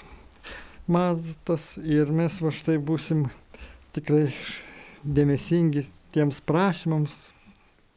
matas 0.86 1.76
ir 1.82 2.12
mes 2.14 2.38
va 2.40 2.52
štai 2.54 2.78
būsim 2.78 3.26
tikrai 3.96 4.28
dėmesingi 5.02 5.84
tiems 6.14 6.40
prašymams, 6.48 7.14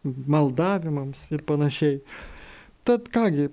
maldavimams 0.03 1.23
ir 1.31 1.43
panašiai. 1.47 2.01
Tad 2.83 3.07
kągi, 3.13 3.47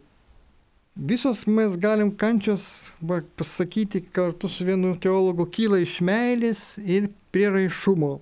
visos 0.97 1.45
mes 1.47 1.77
galim 1.77 2.11
kančios 2.17 2.89
va, 3.01 3.21
pasakyti 3.37 4.03
kartu 4.13 4.49
su 4.49 4.67
vienu 4.67 4.97
teologu 4.97 5.47
kyla 5.47 5.83
iš 5.85 6.01
meilės 6.01 6.63
ir 6.83 7.11
prieraišumo. 7.35 8.17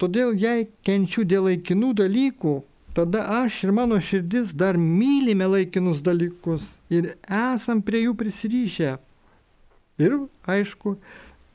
Todėl 0.00 0.32
jei 0.38 0.70
kenčiu 0.86 1.26
dėl 1.28 1.50
laikinų 1.50 1.92
dalykų, 1.98 2.54
tada 2.94 3.24
aš 3.42 3.64
ir 3.64 3.72
mano 3.76 4.00
širdis 4.00 4.54
dar 4.56 4.78
mylime 4.78 5.46
laikinus 5.46 6.02
dalykus 6.02 6.76
ir 6.90 7.14
esam 7.26 7.82
prie 7.82 8.04
jų 8.06 8.16
prisryšę. 8.18 8.96
Ir 10.00 10.16
aišku, 10.48 10.96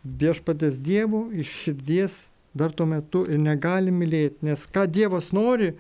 viešpatės 0.06 0.78
Dievo 0.78 1.26
iš 1.34 1.52
širdies 1.64 2.18
dar 2.56 2.72
tuo 2.72 2.86
metu 2.88 3.26
ir 3.28 3.42
negali 3.42 3.92
mylėti, 3.92 4.46
nes 4.48 4.64
ką 4.72 4.86
Dievas 4.88 5.32
nori, 5.36 5.74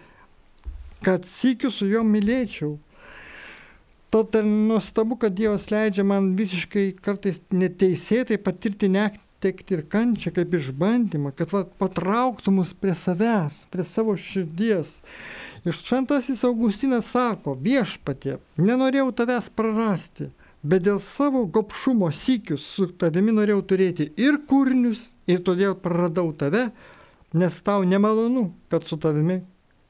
kad 1.05 1.27
sikiu 1.29 1.71
su 1.71 1.87
juo 1.87 2.03
mylėčiau. 2.03 2.75
Tad 4.11 4.35
nuostabu, 4.43 5.17
kad 5.19 5.35
Dievas 5.35 5.69
leidžia 5.71 6.03
man 6.07 6.33
visiškai 6.39 6.87
kartais 7.03 7.41
neteisėtai 7.51 8.37
patirti 8.41 8.89
netekti 9.45 9.75
ir 9.75 9.83
kančią 9.89 10.31
kaip 10.33 10.53
išbandymą, 10.57 11.31
kad 11.37 11.51
va, 11.53 11.65
patrauktų 11.79 12.51
mus 12.51 12.73
prie 12.73 12.95
savęs, 12.97 13.67
prie 13.69 13.83
savo 13.85 14.15
širdies. 14.17 14.97
Ir 15.65 15.73
šventasis 15.73 16.43
Augustinas 16.45 17.11
sako, 17.13 17.53
viešpatė, 17.53 18.39
nenorėjau 18.57 19.11
tavęs 19.13 19.49
prarasti, 19.53 20.31
bet 20.63 20.85
dėl 20.85 20.99
savo 20.99 21.45
gopšumo 21.45 22.09
sykius 22.11 22.65
su 22.65 22.87
tavimi 22.87 23.33
norėjau 23.33 23.61
turėti 23.61 24.11
ir 24.17 24.41
kūrinius, 24.49 25.11
ir 25.27 25.43
todėl 25.45 25.75
praradau 25.75 26.33
tave, 26.33 26.71
nes 27.33 27.61
tau 27.61 27.83
nemalonu, 27.83 28.51
kad 28.69 28.85
su 28.85 28.97
tavimi, 28.97 29.43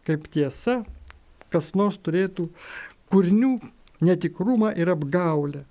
kaip 0.08 0.28
tiesa, 0.32 0.84
kas 1.52 1.72
nors 1.76 1.96
turėtų 2.04 2.50
kūrinių 3.12 3.56
netikrumą 4.04 4.76
ir 4.76 4.92
apgaulę. 4.92 5.64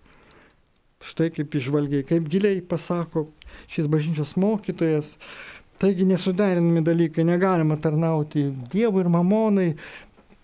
Štai 1.05 1.29
kaip 1.29 1.53
išvalgiai, 1.53 2.05
kaip 2.09 2.29
giliai 2.33 2.63
pasako 2.65 3.27
šis 3.71 3.91
bažnyčios 3.91 4.37
mokytojas, 4.41 5.17
Taigi 5.79 6.05
nesuderinami 6.07 6.81
dalykai, 6.87 7.25
negalima 7.27 7.77
tarnauti 7.77 8.45
Dievui 8.73 9.03
ir 9.03 9.09
mamonai, 9.11 9.73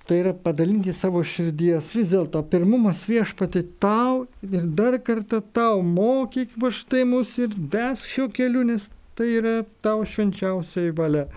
tai 0.07 0.18
yra 0.25 0.33
padalinti 0.35 0.92
savo 0.92 1.23
širdies. 1.23 1.92
Vis 1.94 2.11
dėlto 2.11 2.42
pirmumas 2.51 3.05
viešpati 3.07 3.62
tau 3.83 4.25
ir 4.42 4.66
dar 4.81 4.99
kartą 5.07 5.38
tau 5.55 5.85
mokyk 5.87 6.57
va 6.62 6.73
štai 6.75 7.05
mus 7.07 7.37
ir 7.38 7.55
ves 7.55 8.03
šiuo 8.11 8.27
keliu, 8.35 8.64
nes 8.66 8.88
tai 9.14 9.29
yra 9.37 9.55
tau 9.87 10.03
švenčiausiai 10.03 10.90
valia. 10.99 11.29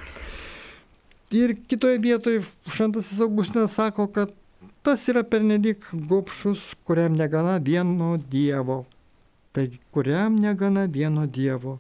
Ir 1.34 1.54
kitoje 1.70 2.02
vietoje 2.02 2.42
Šantasis 2.74 3.22
Augustinas 3.22 3.78
sako, 3.78 4.08
kad 4.10 4.34
tas 4.86 5.06
yra 5.10 5.22
pernelyg 5.24 5.86
gopšus, 6.10 6.74
kuriam 6.86 7.14
negana 7.18 7.60
vieno 7.62 8.18
Dievo. 8.18 8.84
Taigi, 9.54 9.78
kuriam 9.94 10.36
negana 10.42 10.88
vieno 10.90 11.28
Dievo. 11.30 11.78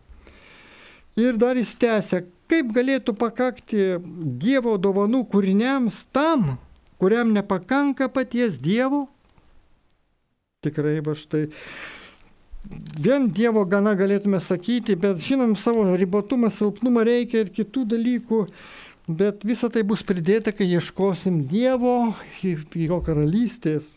Ir 1.17 1.37
dar 1.41 1.57
jis 1.57 1.73
tęsia, 1.77 2.21
kaip 2.49 2.69
galėtų 2.73 3.15
pakakti 3.17 3.97
Dievo 4.41 4.75
dovanų 4.81 5.23
kūriniams 5.31 6.03
tam, 6.13 6.55
kuriam 7.01 7.33
nepakanka 7.33 8.09
paties 8.13 8.59
Dievo? 8.61 9.07
Tikrai 10.63 10.99
va 11.05 11.17
štai. 11.17 11.47
Vien 13.03 13.27
Dievo 13.33 13.65
gana 13.67 13.95
galėtume 13.99 14.39
sakyti, 14.39 14.95
bet 14.95 15.21
žinom 15.21 15.57
savo 15.59 15.83
ribotumą, 15.97 16.53
silpnumą 16.53 17.03
reikia 17.09 17.41
ir 17.43 17.51
kitų 17.57 17.83
dalykų, 17.91 18.45
bet 19.09 19.43
visa 19.43 19.67
tai 19.73 19.83
bus 19.83 20.05
pridėta, 20.07 20.53
kai 20.55 20.69
ieškosim 20.77 21.41
Dievo 21.49 22.13
ir 22.45 22.63
jo 22.85 23.01
karalystės. 23.03 23.95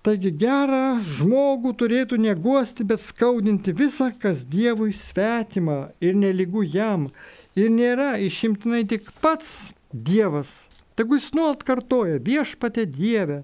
Taigi 0.00 0.30
gerą 0.32 1.02
žmogų 1.04 1.74
turėtų 1.76 2.16
neguosti, 2.16 2.86
bet 2.88 3.02
skaudinti 3.04 3.74
visą, 3.76 4.08
kas 4.16 4.46
Dievui 4.48 4.94
svetima 4.96 5.90
ir 6.00 6.16
neligų 6.16 6.64
jam. 6.72 7.10
Ir 7.52 7.68
nėra 7.68 8.14
išimtinai 8.24 8.86
tik 8.88 9.10
pats 9.20 9.74
Dievas. 9.92 10.70
Tegu 10.96 11.18
jis 11.18 11.28
nuolat 11.36 11.66
kartoja 11.68 12.16
viešpatė 12.16 12.86
Dieve 12.88 13.42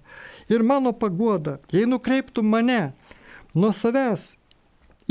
ir 0.49 0.65
mano 0.65 0.95
pagoda, 0.97 1.59
jei 1.73 1.85
nukreiptų 1.85 2.41
mane 2.45 2.95
nuo 3.53 3.75
savęs 3.77 4.31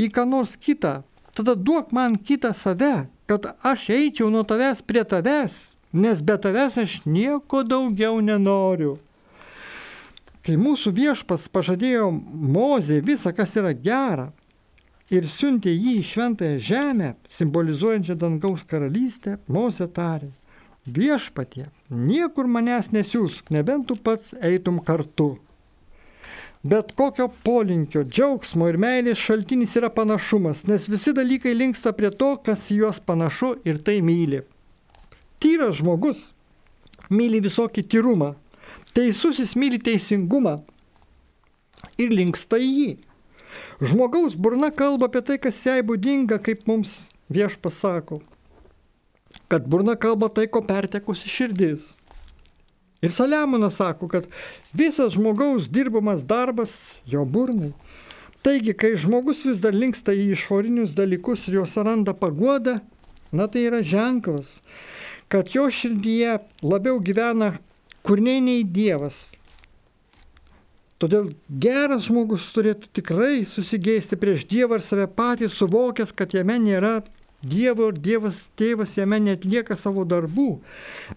į 0.02 0.10
ką 0.10 0.26
nors 0.26 0.58
kitą, 0.58 1.00
tada 1.30 1.54
duok 1.54 1.94
man 1.94 2.18
kitą 2.18 2.52
save, 2.54 3.06
kad 3.30 3.52
aš 3.62 3.88
eičiau 3.94 4.34
nuo 4.34 4.42
tavęs 4.42 4.82
prie 4.82 5.06
tavęs, 5.06 5.68
nes 5.94 6.22
be 6.26 6.36
tavęs 6.42 6.78
aš 6.82 7.00
nieko 7.06 7.62
daugiau 7.62 8.18
nenoriu. 8.18 8.96
Kai 10.46 10.54
mūsų 10.54 10.92
viešpas 10.94 11.48
pažadėjo 11.50 12.06
Mozė 12.14 13.00
visą, 13.02 13.32
kas 13.34 13.56
yra 13.58 13.72
gera, 13.74 14.28
ir 15.10 15.26
siuntė 15.26 15.72
jį 15.74 15.96
į 15.98 16.04
šventąją 16.06 16.60
žemę, 16.68 17.08
simbolizuojančią 17.34 18.14
dangaus 18.20 18.62
karalystę, 18.70 19.40
Mozė 19.50 19.88
tarė, 19.90 20.30
viešpatie, 20.86 21.66
niekur 21.90 22.46
manęs 22.46 22.92
nesiūsk, 22.94 23.50
nebent 23.50 23.88
tu 23.90 23.98
pats 23.98 24.36
eitum 24.38 24.78
kartu. 24.86 25.32
Bet 26.66 26.94
kokio 26.98 27.26
polinkio, 27.46 28.04
džiaugsmo 28.06 28.70
ir 28.70 28.78
meilės 28.78 29.18
šaltinis 29.18 29.74
yra 29.78 29.90
panašumas, 29.90 30.64
nes 30.70 30.86
visi 30.90 31.14
dalykai 31.14 31.58
linksta 31.58 31.90
prie 31.94 32.10
to, 32.10 32.36
kas 32.42 32.70
juos 32.70 33.02
panašu 33.02 33.56
ir 33.66 33.82
tai 33.82 33.98
myli. 34.02 34.44
Tyras 35.42 35.82
žmogus 35.82 36.30
myli 37.10 37.42
visokį 37.42 37.86
tyrumą, 37.90 38.32
Teisusis 38.96 39.52
myli 39.60 39.76
teisingumą 39.76 40.62
ir 42.00 42.14
linksta 42.16 42.56
į 42.56 42.70
jį. 42.70 42.88
Žmogaus 43.84 44.36
burna 44.40 44.70
kalba 44.72 45.10
apie 45.10 45.20
tai, 45.20 45.36
kas 45.40 45.58
jai 45.66 45.82
būdinga, 45.84 46.38
kaip 46.40 46.64
mums 46.68 47.02
vieš 47.28 47.58
pasako. 47.60 48.22
Kad 49.52 49.66
burna 49.68 49.98
kalba 50.00 50.30
tai, 50.32 50.46
ko 50.48 50.62
pertekusi 50.64 51.28
širdis. 51.28 51.90
Ir 53.04 53.12
Saliamonas 53.12 53.76
sako, 53.76 54.08
kad 54.08 54.24
visas 54.72 55.12
žmogaus 55.12 55.68
dirbamas 55.68 56.24
darbas 56.24 57.02
jo 57.04 57.26
burnai. 57.28 57.74
Taigi, 58.40 58.72
kai 58.72 58.94
žmogus 58.96 59.44
vis 59.44 59.60
dar 59.60 59.76
linksta 59.76 60.14
į 60.16 60.30
išorinius 60.32 60.96
dalykus 60.96 61.44
ir 61.50 61.60
juos 61.60 61.76
randa 61.76 62.14
paguodą, 62.16 62.78
na 63.34 63.48
tai 63.50 63.66
yra 63.68 63.82
ženklas, 63.84 64.60
kad 65.28 65.50
jo 65.52 65.66
širdyje 65.68 66.38
labiau 66.62 67.00
gyvena 67.02 67.56
kurniai 68.06 68.40
nei 68.40 68.62
Dievas. 68.62 69.26
Todėl 71.02 71.32
geras 71.50 72.06
žmogus 72.06 72.46
turėtų 72.54 72.88
tikrai 72.96 73.42
susigeisti 73.44 74.16
prieš 74.16 74.46
Dievą 74.48 74.78
ir 74.78 74.84
save 74.84 75.08
patį 75.12 75.50
suvokęs, 75.52 76.14
kad 76.16 76.32
jame 76.32 76.56
nėra 76.62 77.00
Dievo 77.44 77.90
ir 77.90 77.98
Dievas 78.00 78.44
tėvas 78.56 78.94
jame 78.96 79.18
netlieka 79.20 79.76
savo 79.76 80.06
darbų, 80.08 80.60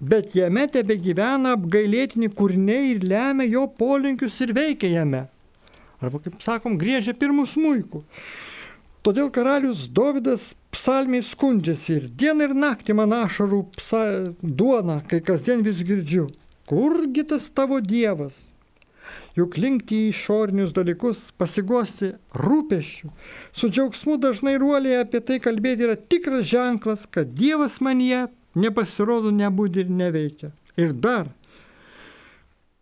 bet 0.01 0.35
jame 0.35 0.65
tebe 0.67 0.97
gyvena 0.99 1.55
apgailėtini 1.55 2.27
kurniai 2.35 2.95
ir 2.95 3.05
lemia 3.07 3.47
jo 3.47 3.63
polinkius 3.79 4.41
ir 4.43 4.51
veikia 4.57 4.91
jame. 4.97 5.23
Arba, 6.03 6.19
kaip 6.23 6.41
sakom, 6.43 6.75
griežia 6.79 7.15
pirmų 7.15 7.47
smūjų. 7.53 8.03
Todėl 9.03 9.31
karalius 9.31 9.85
Dovydas 9.95 10.51
psalmiai 10.75 11.23
skundžiasi 11.23 11.95
ir 11.95 12.11
dieną 12.19 12.49
ir 12.49 12.53
naktį 12.65 12.97
man 12.99 13.15
ašarų 13.15 13.63
psa, 13.77 14.03
duona, 14.43 14.99
kai 15.07 15.21
kasdien 15.23 15.63
vis 15.63 15.79
girdžiu. 15.87 16.27
Kurgi 16.69 17.25
tas 17.27 17.49
tavo 17.49 17.81
Dievas? 17.81 18.47
juk 19.37 19.57
linkti 19.59 19.97
į 20.03 20.09
išorinius 20.11 20.73
dalykus, 20.75 21.29
pasiguosti 21.39 22.13
rūpeščių. 22.35 23.09
Su 23.55 23.69
džiaugsmu 23.71 24.17
dažnai 24.21 24.57
ruoliai 24.61 25.01
apie 25.03 25.21
tai 25.25 25.39
kalbėti 25.43 25.87
yra 25.87 25.97
tikras 25.99 26.47
ženklas, 26.49 27.05
kad 27.11 27.33
Dievas 27.37 27.79
manyje 27.85 28.27
nepasirodo, 28.59 29.31
nebūdi 29.35 29.85
ir 29.85 29.91
neveikia. 29.93 30.51
Ir 30.79 30.93
dar, 30.93 31.29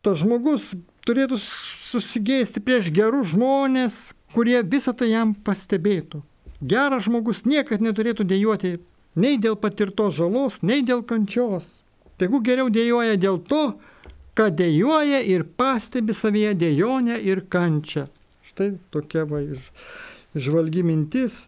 tas 0.05 0.21
žmogus 0.21 0.73
turėtų 1.07 1.39
susigėsti 1.41 2.61
prieš 2.63 2.91
gerus 2.93 3.33
žmonės, 3.33 4.11
kurie 4.35 4.59
visą 4.63 4.93
tai 4.97 5.11
jam 5.13 5.33
pastebėtų. 5.33 6.21
Geras 6.61 7.05
žmogus 7.05 7.45
niekad 7.45 7.83
neturėtų 7.85 8.25
dėjoti 8.27 8.77
nei 9.17 9.38
dėl 9.41 9.57
patirtos 9.59 10.15
žalos, 10.17 10.61
nei 10.61 10.83
dėl 10.85 11.03
kančios. 11.05 11.75
Tegu 12.18 12.41
geriau 12.41 12.72
dėjoja 12.74 13.18
dėl 13.22 13.39
to, 13.45 13.63
kad 14.38 14.57
dėjoja 14.57 15.24
ir 15.26 15.45
pastebi 15.57 16.15
savyje 16.18 16.53
dėjonę 16.57 17.18
ir 17.26 17.43
kančią. 17.53 18.07
Štai 18.45 18.72
tokia 18.93 19.26
va 19.30 19.41
iš, 19.45 19.70
išvalgi 20.38 20.86
mintis. 20.86 21.45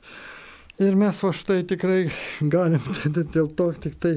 Ir 0.79 0.95
mes 0.95 1.17
va 1.23 1.33
štai 1.35 1.63
tikrai 1.69 2.05
galim 2.53 2.85
dėl 3.05 3.49
to 3.57 3.71
tik 3.83 3.99
tai 4.01 4.15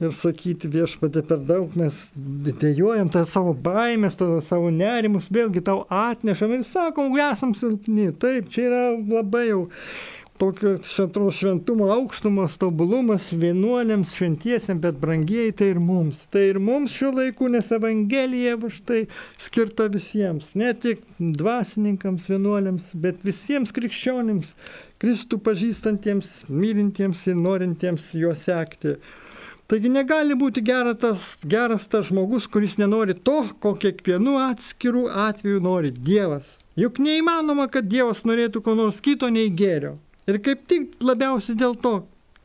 ir 0.00 0.12
sakyti 0.16 0.68
viešpatė 0.72 1.22
per 1.28 1.42
daug, 1.44 1.74
mes 1.76 1.96
dėjojam 2.14 3.10
tą 3.12 3.26
savo 3.28 3.52
baimės, 3.52 4.16
tą 4.16 4.38
savo 4.46 4.70
nerimus, 4.72 5.28
vėlgi 5.32 5.60
tau 5.66 5.82
atnešam 5.92 6.54
ir 6.56 6.64
sakom, 6.64 7.12
esam 7.20 7.52
silpni. 7.56 8.08
Taip, 8.20 8.48
čia 8.52 8.66
yra 8.68 8.82
labai 8.96 9.50
jau 9.50 9.66
tokio 10.40 10.78
šventos 10.82 11.36
šventumo 11.36 11.90
aukštumas, 11.92 12.56
tobulumas 12.58 13.28
vienuoliams, 13.32 14.14
šventiesiams, 14.16 14.80
bet 14.80 14.96
brangieji 14.96 15.52
tai 15.52 15.68
ir 15.74 15.80
mums. 15.84 16.24
Tai 16.32 16.46
ir 16.48 16.58
mums 16.64 16.94
šiuo 16.96 17.12
laiku, 17.18 17.50
nes 17.52 17.68
Evangelija 17.76 18.56
va 18.62 18.72
štai 18.72 19.02
skirta 19.38 19.90
visiems, 19.92 20.54
ne 20.56 20.72
tik 20.72 21.04
dvasininkams, 21.20 22.30
vienuoliams, 22.32 22.94
bet 23.04 23.20
visiems 23.26 23.74
krikščionims, 23.76 24.54
Kristų 25.00 25.38
pažįstantiems, 25.44 26.32
mylintiems 26.52 27.22
ir 27.28 27.36
norintiems 27.40 28.10
juo 28.16 28.34
sekti. 28.36 28.96
Taigi 29.70 29.92
negali 29.92 30.34
būti 30.36 30.64
geras 30.66 30.98
tas, 31.00 31.30
geras 31.46 31.84
tas 31.88 32.08
žmogus, 32.08 32.48
kuris 32.50 32.74
nenori 32.80 33.14
to, 33.14 33.42
ko 33.62 33.76
kiekvienu 33.80 34.40
atskiru 34.48 35.06
atveju 35.28 35.60
nori 35.64 35.92
Dievas. 35.94 36.58
Juk 36.80 36.98
neįmanoma, 37.00 37.68
kad 37.72 37.88
Dievas 37.88 38.24
norėtų 38.28 38.64
ko 38.64 38.74
nors 38.76 39.00
kito 39.04 39.28
nei 39.32 39.52
gėrio. 39.52 39.98
Ir 40.30 40.38
kaip 40.44 40.66
tik 40.70 41.00
labiausiai 41.02 41.58
dėl 41.58 41.74
to, 41.82 41.94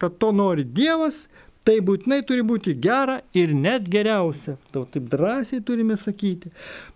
kad 0.02 0.18
to 0.22 0.32
nori 0.34 0.66
Dievas, 0.66 1.26
tai 1.66 1.80
būtinai 1.86 2.22
turi 2.26 2.44
būti 2.46 2.76
gera 2.82 3.20
ir 3.38 3.54
net 3.58 3.88
geriausia. 3.92 4.56
Tau 4.74 4.86
taip 4.90 5.08
drąsiai 5.12 5.64
turime 5.66 5.98
sakyti. 5.98 6.52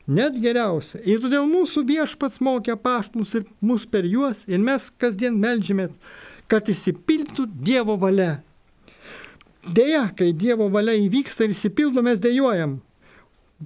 Net 0.10 0.38
geriausia. 0.42 1.02
Ir 1.06 1.22
todėl 1.24 1.48
mūsų 1.50 1.86
viešpats 1.90 2.42
mokė 2.46 2.78
paštus 2.82 3.36
ir 3.40 3.48
mus 3.62 3.86
per 3.90 4.06
juos 4.10 4.44
ir 4.50 4.62
mes 4.62 4.90
kasdien 5.02 5.38
melžymės, 5.42 5.96
kad 6.50 6.70
įsipildytų 6.70 7.48
Dievo 7.66 7.98
valia. 8.02 8.40
Deja, 9.66 10.08
kai 10.16 10.32
Dievo 10.34 10.70
valia 10.72 10.96
įvyksta 10.98 11.46
ir 11.46 11.54
įsipildo, 11.54 12.06
mes 12.06 12.22
dėjojam. 12.24 12.80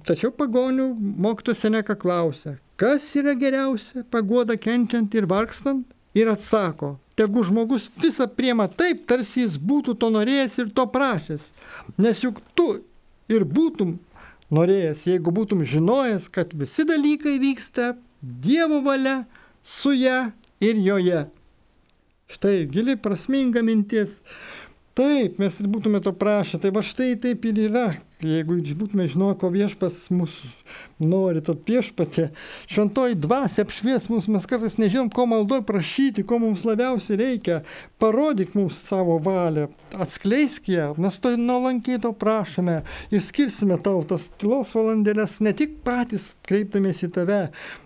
Tačiau 0.08 0.32
pagonių 0.34 0.88
mokytos 0.98 1.60
seneka 1.62 1.94
klausia, 1.94 2.56
kas 2.80 3.06
yra 3.14 3.36
geriausia 3.38 4.02
pagoda 4.10 4.56
kenčiant 4.58 5.14
ir 5.14 5.28
vargstant? 5.30 5.93
Ir 6.14 6.30
atsako, 6.30 6.94
tegu 7.18 7.42
žmogus 7.46 7.88
visą 7.98 8.28
priema 8.30 8.68
taip, 8.70 9.02
tarsi 9.10 9.42
jis 9.42 9.58
būtų 9.58 9.96
to 9.98 10.10
norėjęs 10.14 10.58
ir 10.62 10.72
to 10.74 10.86
prašęs. 10.90 11.48
Nes 11.98 12.22
juk 12.22 12.38
tu 12.54 12.68
ir 13.30 13.44
būtum 13.44 13.96
norėjęs, 14.54 15.06
jeigu 15.10 15.34
būtum 15.34 15.64
žinojęs, 15.66 16.28
kad 16.30 16.54
visi 16.54 16.86
dalykai 16.86 17.38
vyksta 17.42 17.94
Dievo 18.24 18.78
valia 18.80 19.24
su 19.64 19.92
ją 19.92 20.30
ir 20.64 20.78
joje. 20.80 21.26
Štai 22.30 22.64
gili 22.72 22.96
prasminga 22.96 23.60
mintis. 23.62 24.22
Taip, 24.94 25.40
mes 25.42 25.56
ir 25.58 25.66
būtume 25.66 25.98
to 25.98 26.12
prašę. 26.14 26.60
Tai 26.62 26.70
va 26.74 26.82
štai 26.86 27.16
taip 27.18 27.42
ir 27.50 27.56
yra. 27.64 27.88
Jeigu 28.24 28.60
būtume 28.78 29.04
žinoję, 29.10 29.34
ko 29.40 29.48
viešpas 29.50 30.04
mūsų 30.14 30.50
nori, 31.02 31.42
tad 31.44 31.64
viešpatė, 31.66 32.28
šventoji 32.70 33.18
dvasia 33.20 33.64
apšvies 33.66 34.06
mus, 34.08 34.28
mes 34.30 34.46
kartais 34.48 34.78
nežinom, 34.78 35.10
ko 35.12 35.26
maldoj 35.28 35.64
prašyti, 35.66 36.22
ko 36.24 36.38
mums 36.40 36.62
labiausiai 36.64 37.18
reikia. 37.20 37.58
Parodyk 38.00 38.54
mums 38.56 38.78
savo 38.86 39.18
valią, 39.26 39.66
atskleisk 39.98 40.70
ją, 40.72 40.86
mes 41.02 41.18
to 41.20 41.34
nuolankiai 41.36 41.98
to 42.06 42.14
prašome 42.16 42.78
ir 43.10 43.26
skirsime 43.26 43.80
tau 43.82 44.06
tas 44.08 44.30
tylos 44.40 44.72
valandėlės, 44.78 45.40
ne 45.44 45.52
tik 45.58 45.80
patys 45.84 46.30
kreipdamės 46.46 47.02
į 47.04 47.12
tave 47.18 47.42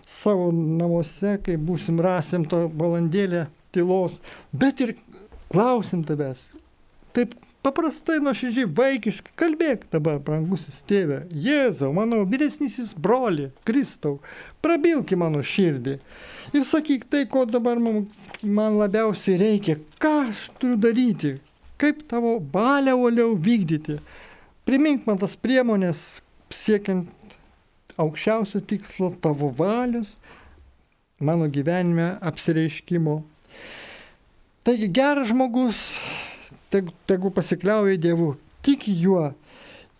savo 0.07 0.53
namuose, 0.53 1.39
kai 1.43 1.57
būsim 1.57 1.99
rasim 2.05 2.45
to 2.47 2.67
valandėlę 2.79 3.47
tylos, 3.75 4.21
bet 4.53 4.85
ir 4.85 4.95
klausim 5.49 6.05
tavęs. 6.07 6.51
Taip 7.19 7.35
Paprastai 7.59 8.21
nuoširdžiai 8.23 8.69
vaikiškai 8.71 9.33
kalbėk 9.35 9.81
dabar, 9.91 10.21
brangusis 10.23 10.77
tėve, 10.87 11.25
Jėzau, 11.43 11.89
mano 11.91 12.21
vyresnysis 12.23 12.93
broli, 12.95 13.49
Kristau, 13.67 14.21
prabilk 14.63 15.11
į 15.11 15.17
mano 15.19 15.41
širdį 15.43 15.97
ir 16.55 16.63
sakyk 16.69 17.03
tai, 17.11 17.25
ko 17.27 17.43
dabar 17.43 17.81
man, 17.83 18.05
man 18.47 18.77
labiausiai 18.79 19.35
reikia, 19.41 19.75
ką 19.99 20.13
aš 20.29 20.45
turiu 20.61 20.79
daryti, 20.79 21.33
kaip 21.83 22.05
tavo 22.07 22.37
valią 22.53 22.95
uoliau 22.95 23.35
vykdyti. 23.35 23.99
Primink 24.63 25.03
man 25.09 25.19
tas 25.19 25.35
priemonės 25.35 26.21
siekiant 26.55 27.11
aukščiausio 27.99 28.63
tikslo 28.71 29.11
tavo 29.19 29.51
valios, 29.59 30.15
mano 31.19 31.51
gyvenime 31.51 32.13
apsireiškimo. 32.23 33.19
Taigi 34.63 34.87
geras 34.95 35.27
žmogus 35.33 35.83
tegu, 36.73 36.93
tegu 37.09 37.31
pasikliauja 37.33 37.99
Dievu, 38.01 38.33
tiki 38.65 38.93
juo 39.01 39.29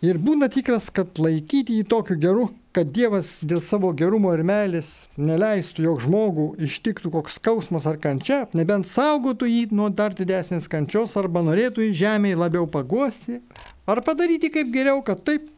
ir 0.06 0.20
būna 0.22 0.50
tikras, 0.52 0.90
kad 0.94 1.20
laikyti 1.20 1.80
jį 1.80 1.86
tokiu 1.92 2.18
geru, 2.20 2.48
kad 2.76 2.92
Dievas 2.94 3.38
dėl 3.42 3.62
savo 3.66 3.90
gerumo 3.98 4.32
ir 4.36 4.44
meilės 4.48 4.92
neleistų, 5.18 5.84
jog 5.88 6.04
žmogų 6.06 6.48
ištiktų 6.68 7.12
koks 7.16 7.40
skausmas 7.40 7.88
ar 7.90 7.98
kančia, 8.02 8.44
nebent 8.56 8.88
saugotų 8.88 9.50
jį 9.50 9.64
nuo 9.76 9.90
dar 9.90 10.16
didesnės 10.16 10.70
kančios 10.72 11.18
arba 11.20 11.44
norėtų 11.46 11.90
į 11.90 11.96
žemėje 12.04 12.40
labiau 12.40 12.70
paguosti, 12.70 13.42
ar 13.90 14.04
padaryti 14.06 14.52
kaip 14.54 14.72
geriau, 14.74 15.02
kad 15.04 15.24
taip 15.26 15.50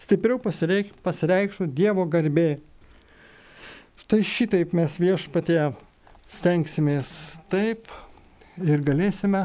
stipriau 0.00 0.40
pasireik, 0.42 0.94
pasireikštų 1.04 1.68
Dievo 1.76 2.06
garbė. 2.08 2.58
Štai 4.00 4.22
šitaip 4.24 4.72
mes 4.74 4.96
viešpatė 4.96 5.74
stengsimės 6.30 7.10
taip 7.52 7.90
ir 8.64 8.80
galėsime 8.86 9.44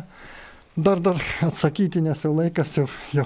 dar, 0.76 1.00
dar 1.00 1.22
atsakyti, 1.42 2.04
nes 2.04 2.22
jau 2.26 2.34
laikas 2.36 2.76
jau, 2.78 2.88
jau 3.16 3.26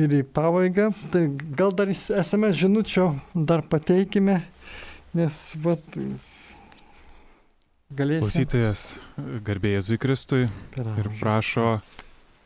ir 0.00 0.16
į 0.18 0.22
pabaigą. 0.34 0.90
Tai 1.12 1.24
gal 1.56 1.74
dar 1.76 1.92
esame 1.92 2.52
žinučio 2.56 3.12
dar 3.34 3.64
pateikime, 3.68 4.40
nes 5.16 5.40
vat, 5.64 5.84
galėsime. 7.92 8.24
Klausytojas 8.24 8.86
garbė 9.44 9.76
Jėzui 9.76 10.00
Kristui 10.00 10.46
ir 10.76 11.10
prašo 11.20 11.80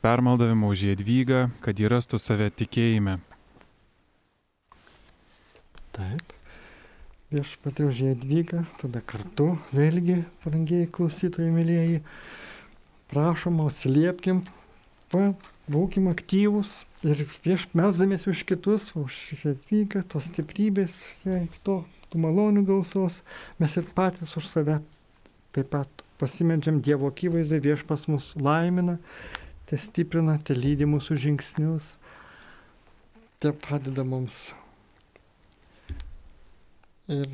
permaldavimo 0.03 0.71
už 0.75 0.89
Jėdvygą, 0.91 1.47
kad 1.63 1.79
jį 1.79 1.91
rastų 1.95 2.21
save 2.23 2.51
tikėjime. 2.55 3.19
Taip. 5.97 6.35
Viešpatė 7.33 7.89
už 7.89 8.03
Jėdvygą, 8.05 8.61
tada 8.79 9.01
kartu 9.03 9.57
vėlgi, 9.75 10.21
brangiai 10.45 10.87
klausytojai 10.93 11.51
mėlyjeji 11.51 12.03
prašom, 13.13 13.63
atsiliepkim, 13.67 14.43
va, 15.13 15.31
būkim 15.71 16.11
aktyvus 16.11 16.81
Ir 17.07 17.21
vieš 17.45 17.69
melzdamės 17.77 18.25
už 18.27 18.41
kitus, 18.49 18.89
už 18.99 19.15
atvyką, 19.53 20.01
tos 20.11 20.27
stiprybės, 20.27 20.95
jei 21.23 21.45
to, 21.63 21.85
tų 22.11 22.23
malonių 22.25 22.65
gausos, 22.67 23.21
mes 23.63 23.77
ir 23.79 23.87
patys 23.95 24.33
už 24.39 24.49
save 24.49 24.81
taip 25.55 25.69
pat 25.71 26.03
pasimedžiam 26.19 26.81
Dievo 26.83 27.11
akivaizdai, 27.13 27.61
viešpas 27.63 28.09
mus 28.11 28.33
laimina, 28.35 28.97
te 29.71 29.79
stiprina, 29.79 30.35
te 30.43 30.57
lydi 30.59 30.89
mūsų 30.89 31.19
žingsnius, 31.27 31.93
te 33.39 33.55
padeda 33.55 34.03
mums. 34.03 34.49
Ir 37.07 37.31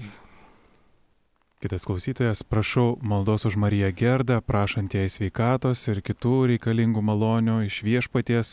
Kitas 1.63 1.85
klausytojas, 1.87 2.43
prašau 2.43 2.97
maldos 3.07 3.45
už 3.47 3.55
Mariją 3.55 3.93
Gerdą, 3.95 4.41
prašant 4.43 4.97
jai 4.99 5.07
sveikatos 5.07 5.85
ir 5.93 6.01
kitų 6.03 6.33
reikalingų 6.51 6.99
malonių 7.07 7.61
iš 7.69 7.77
viešpaties 7.87 8.49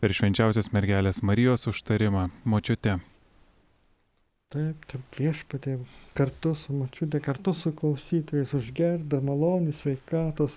per 0.00 0.14
švenčiausios 0.16 0.70
mergelės 0.72 1.20
Marijos 1.20 1.68
užtarimą. 1.68 2.30
Močiute. 2.48 2.94
Taip, 4.48 4.86
taip 4.88 5.18
viešpatė, 5.20 5.74
kartu 6.16 6.54
su 6.56 6.72
mačiutė, 6.72 7.20
kartu 7.20 7.52
su 7.52 7.74
klausytojais 7.76 8.54
užgerda 8.56 9.20
malonių 9.20 9.74
sveikatos. 9.76 10.56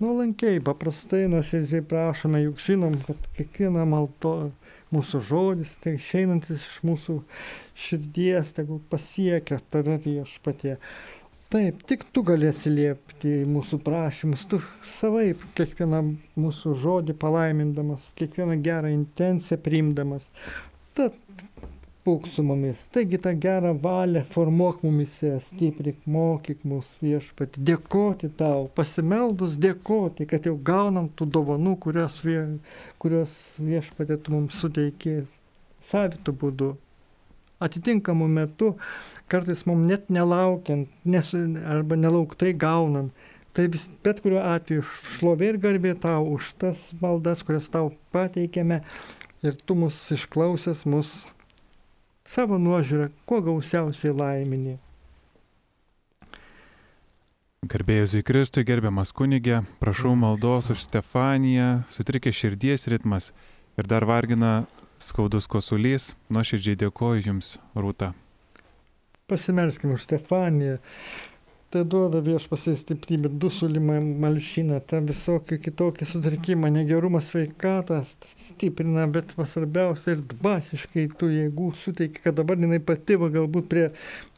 Nuolankiai, 0.00 0.62
paprastai, 0.64 1.26
nuoširdžiai 1.28 1.84
prašome, 1.90 2.40
juk 2.46 2.62
žinom, 2.64 2.96
kad 3.04 3.28
kiekviena 3.36 3.84
maldo, 3.84 4.48
mūsų 4.96 5.20
žodis, 5.28 5.76
tai 5.84 5.98
išeinantis 5.98 6.64
iš 6.64 6.80
mūsų 6.88 7.18
širdies, 7.84 8.54
tegul 8.56 8.80
pasiekia 8.88 9.60
tave 9.68 9.98
viešpatie. 10.08 10.78
Taip, 11.54 11.84
tik 11.86 12.00
tu 12.10 12.24
gali 12.26 12.48
atsiliepti 12.50 13.30
į 13.30 13.42
mūsų 13.46 13.78
prašymus, 13.86 14.40
tu 14.50 14.58
savaip 14.90 15.38
kiekvieną 15.54 16.00
mūsų 16.34 16.72
žodį 16.82 17.14
palaimindamas, 17.22 18.08
kiekvieną 18.18 18.56
gerą 18.64 18.90
intenciją 18.90 19.60
priimdamas. 19.62 20.26
Tad 20.98 21.14
būk 22.04 22.26
su 22.26 22.42
mumis. 22.42 22.82
Taigi 22.90 23.20
tą 23.22 23.36
gerą 23.38 23.70
valią 23.86 24.24
formuok 24.34 24.82
mumise, 24.82 25.36
stiprik, 25.46 26.02
mokyk 26.10 26.66
mūsų 26.66 27.06
viešpatį, 27.06 27.62
dėkoti 27.70 28.32
tau, 28.42 28.66
pasimeldus 28.74 29.54
dėkoti, 29.54 30.26
kad 30.34 30.50
jau 30.50 30.56
gaunam 30.58 31.06
tų 31.14 31.30
dovanų, 31.38 31.76
kurios, 31.86 32.18
vie, 32.26 32.40
kurios 32.98 33.38
viešpatė 33.62 34.18
tu 34.18 34.34
mums 34.34 34.58
suteikė 34.58 35.20
savitų 35.92 36.34
būdų, 36.42 36.74
atitinkamų 37.64 38.28
metų 38.38 38.74
kartais 39.32 39.64
mums 39.68 39.88
net 39.88 40.10
nelaukiant, 40.12 40.90
nesu, 41.04 41.40
arba 41.64 41.98
nelauktai 41.98 42.52
gaunam. 42.56 43.10
Tai 43.54 43.68
vis, 43.70 43.86
bet 44.02 44.18
kuriuo 44.24 44.42
atveju 44.42 44.82
šlovė 45.14 45.52
ir 45.52 45.60
garbė 45.62 45.94
tau 46.02 46.26
už 46.34 46.54
tas 46.58 46.88
maldas, 47.00 47.44
kurias 47.46 47.70
tau 47.70 47.92
pateikėme 48.14 48.80
ir 49.46 49.60
tu 49.62 49.76
mus 49.78 50.00
išklausęs 50.16 50.82
mus 50.90 51.20
savo 52.26 52.58
nuožiūrą, 52.58 53.12
kuo 53.28 53.38
gausiausiai 53.44 54.16
laiminį. 54.16 54.78
Garbėjus 57.64 58.18
į 58.18 58.24
Kristui, 58.26 58.64
gerbiamas 58.66 59.14
kunigė, 59.16 59.62
prašau 59.80 60.12
maldos 60.18 60.68
už 60.74 60.82
Stefaniją, 60.84 61.84
sutrikė 61.88 62.32
širdies 62.34 62.88
ritmas 62.92 63.30
ir 63.78 63.88
dar 63.88 64.04
vargina 64.08 64.64
skaudus 65.04 65.48
kosulys. 65.50 66.12
Nuoširdžiai 66.32 66.78
dėkoju 66.84 67.24
Jums, 67.28 67.56
Rūta. 67.76 68.12
Pasimelskime 69.28 69.96
už 69.96 70.04
Stefaniją. 70.04 70.78
Tai 71.74 71.84
duoda 71.84 72.20
viešpasiai 72.22 72.76
stiprybę, 72.78 73.28
dusulimą, 73.42 73.96
malšina, 74.22 74.76
tą 74.86 75.00
visokį 75.08 75.56
kitokį 75.64 76.06
sutrikimą, 76.06 76.68
negerumą 76.70 77.18
sveikatą 77.18 77.96
stiprina, 78.44 79.08
bet 79.10 79.32
svarbiausia 79.34 80.12
ir 80.14 80.20
dvasiškai 80.30 81.08
tų 81.18 81.30
jėgų 81.32 81.70
suteikia, 81.80 82.22
kad 82.28 82.36
dabar 82.38 82.62
jinai 82.62 82.78
pati 82.78 83.16
va 83.18 83.26
galbūt 83.34 83.66
prie 83.72 83.88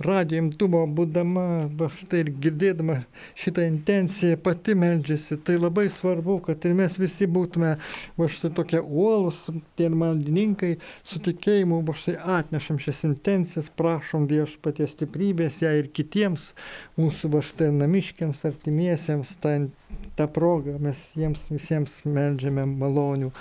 radio 0.07 0.41
imtumo 0.47 0.81
būdama, 0.97 1.45
va 1.77 1.91
štai 1.93 2.23
ir 2.25 2.31
girdėdama 2.47 2.97
šitą 3.37 3.67
intenciją 3.69 4.41
pati 4.41 4.73
meldžiasi. 4.81 5.37
Tai 5.45 5.59
labai 5.67 5.91
svarbu, 5.93 6.39
kad 6.49 6.65
ir 6.65 6.73
mes 6.81 6.97
visi 6.97 7.29
būtume 7.29 7.75
va 8.17 8.31
štai 8.33 8.53
tokie 8.57 8.81
uolus, 8.81 9.43
tie 9.77 9.91
maldininkai, 9.93 10.79
su 11.05 11.21
tikėjimu, 11.29 11.83
va 11.85 11.99
štai 12.01 12.17
atnešam 12.39 12.81
šias 12.81 13.05
intencijas, 13.11 13.69
prašom 13.77 14.25
viešpaties 14.33 14.97
stiprybės 14.97 15.61
ją 15.67 15.77
ir 15.83 15.93
kitiems 15.93 16.55
mūsų 16.97 17.26
mūsų 17.27 17.35
va 17.35 17.43
štai 17.43 17.73
namiškiams, 17.75 18.45
artimiesiems, 18.47 19.37
tą, 19.41 19.69
tą 20.17 20.27
progą 20.29 20.79
mes 20.79 20.97
jiems 21.17 21.41
visiems 21.51 22.05
melžiame 22.05 22.67
malonių. 22.67 23.33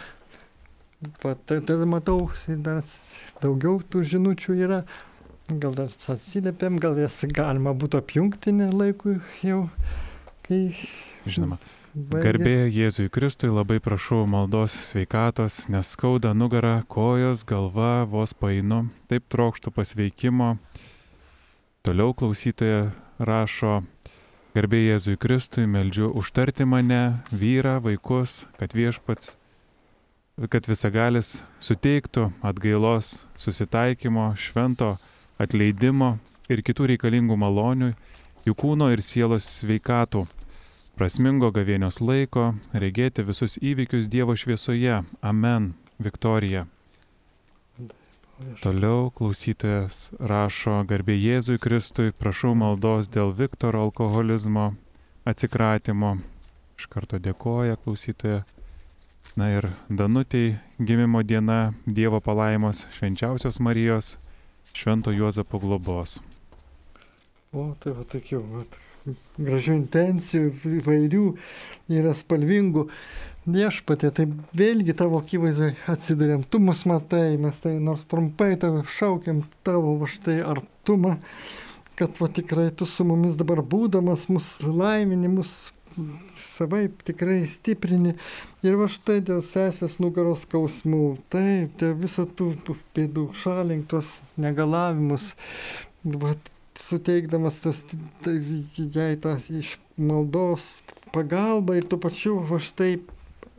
Va, 1.22 1.36
tai, 1.36 1.62
tai 1.62 1.86
matau, 1.86 2.32
dar 2.48 2.84
daugiau 3.42 3.82
tų 3.82 4.04
žinučių 4.04 4.56
yra. 4.58 4.86
Gal 5.48 5.76
dar 5.76 5.90
atsiliepiam, 6.10 6.80
gal 6.80 6.98
jas 6.98 7.24
galima 7.30 7.74
būtų 7.74 8.00
apjungti 8.02 8.52
laikui 8.52 9.20
jau, 9.44 9.70
kai... 10.48 10.74
Žinoma. 11.26 11.60
Baigės. 11.96 12.26
Garbė 12.26 12.56
Jėzui 12.76 13.08
Kristui, 13.08 13.48
labai 13.54 13.78
prašau 13.80 14.26
maldos 14.28 14.74
sveikatos, 14.90 15.70
nes 15.70 15.94
skauda 15.94 16.34
nugarą, 16.36 16.82
kojos, 16.92 17.46
galva, 17.48 18.04
vos 18.04 18.34
painu, 18.34 18.90
taip 19.08 19.30
trokštų 19.32 19.72
pasveikimo. 19.72 20.58
Toliau 21.86 22.16
klausytoja 22.18 22.88
rašo, 23.22 23.84
garbė 24.56 24.80
Jėzui 24.88 25.20
Kristui, 25.22 25.68
meldžiu 25.70 26.08
užtarti 26.18 26.66
mane, 26.66 27.20
vyrą, 27.30 27.76
vaikus, 27.86 28.48
kad 28.58 28.74
viešpats, 28.74 29.36
kad 30.50 30.66
visagalis 30.66 31.44
suteiktų 31.62 32.32
atgailos, 32.42 33.28
susitaikymo, 33.38 34.32
švento 34.34 34.96
atleidimo 35.38 36.16
ir 36.50 36.66
kitų 36.66 36.90
reikalingų 36.96 37.38
malonių, 37.46 37.94
jų 38.50 38.58
kūno 38.58 38.90
ir 38.90 39.06
sielos 39.06 39.46
sveikatų, 39.62 40.26
prasmingo 40.98 41.54
gavėnios 41.54 42.02
laiko, 42.02 42.56
regėti 42.74 43.30
visus 43.30 43.60
įvykius 43.62 44.10
Dievo 44.10 44.34
šviesoje. 44.34 45.04
Amen. 45.22 45.76
Viktorija. 46.02 46.66
Toliau 48.36 49.14
klausytojas 49.16 50.10
rašo 50.20 50.82
garbė 50.90 51.16
Jėzui 51.16 51.56
Kristui, 51.62 52.12
prašau 52.12 52.52
maldos 52.52 53.08
dėl 53.08 53.32
Viktoro 53.32 53.86
alkoholizmo 53.88 54.74
atsikratimo. 55.24 56.18
Iš 56.76 56.90
karto 56.92 57.16
dėkoja 57.16 57.78
klausytoja. 57.80 58.42
Na 59.40 59.48
ir 59.56 59.70
Danutėjai 59.88 60.58
gimimo 60.84 61.24
diena 61.24 61.74
Dievo 61.88 62.20
palaimos 62.24 62.84
švenčiausios 62.98 63.62
Marijos, 63.64 64.18
Švento 64.76 65.16
Juozapo 65.16 65.60
globos. 65.64 66.20
O, 67.56 67.72
tai 67.80 67.96
va 67.96 68.04
tokių 68.04 68.44
gražių 69.38 69.76
intencijų, 69.80 70.51
įvairių, 70.80 71.26
yra 71.93 72.16
spalvingų. 72.18 72.88
Viešpatė, 73.45 74.10
tai 74.10 74.24
vėlgi 74.58 74.95
tavo 74.97 75.20
akivaizdai 75.22 75.76
atsidurėm, 75.91 76.47
tu 76.49 76.58
mus 76.58 76.82
matai, 76.89 77.36
mes 77.38 77.60
tai 77.62 77.76
nors 77.78 78.08
trumpai 78.10 78.56
tave 78.58 78.82
šaukiam 78.95 79.43
tavo 79.68 79.99
va 79.99 80.10
štai 80.10 80.39
artumą, 80.41 81.20
kad 81.99 82.18
va 82.18 82.32
tikrai 82.34 82.72
tu 82.74 82.88
su 82.89 83.06
mumis 83.06 83.38
dabar 83.38 83.62
būdamas, 83.62 84.26
mus 84.34 84.49
laimini, 84.66 85.30
mus 85.30 85.53
savaip 86.36 87.03
tikrai 87.06 87.43
stiprini. 87.47 88.16
Ir 88.66 88.80
va 88.80 88.89
štai 88.91 89.20
dėl 89.26 89.43
sesės 89.45 89.99
nugaros 90.01 90.43
skausmų, 90.47 91.03
taip, 91.30 91.78
dėl 91.80 91.95
visą 92.01 92.26
tų 92.26 92.56
pėdų 92.97 93.30
šalink 93.38 93.88
tuos 93.93 94.18
negalavimus, 94.41 95.34
va, 96.18 96.34
suteikdamas 96.80 97.62
tas, 97.64 97.84
tai, 98.24 98.36
jai 98.78 99.14
tą 99.22 99.38
iš 99.50 99.78
maldos 99.98 100.76
pagalbą 101.16 101.78
ir 101.80 101.88
tuo 101.88 102.00
pačiu 102.02 102.38
va 102.50 102.60
štai 102.64 102.98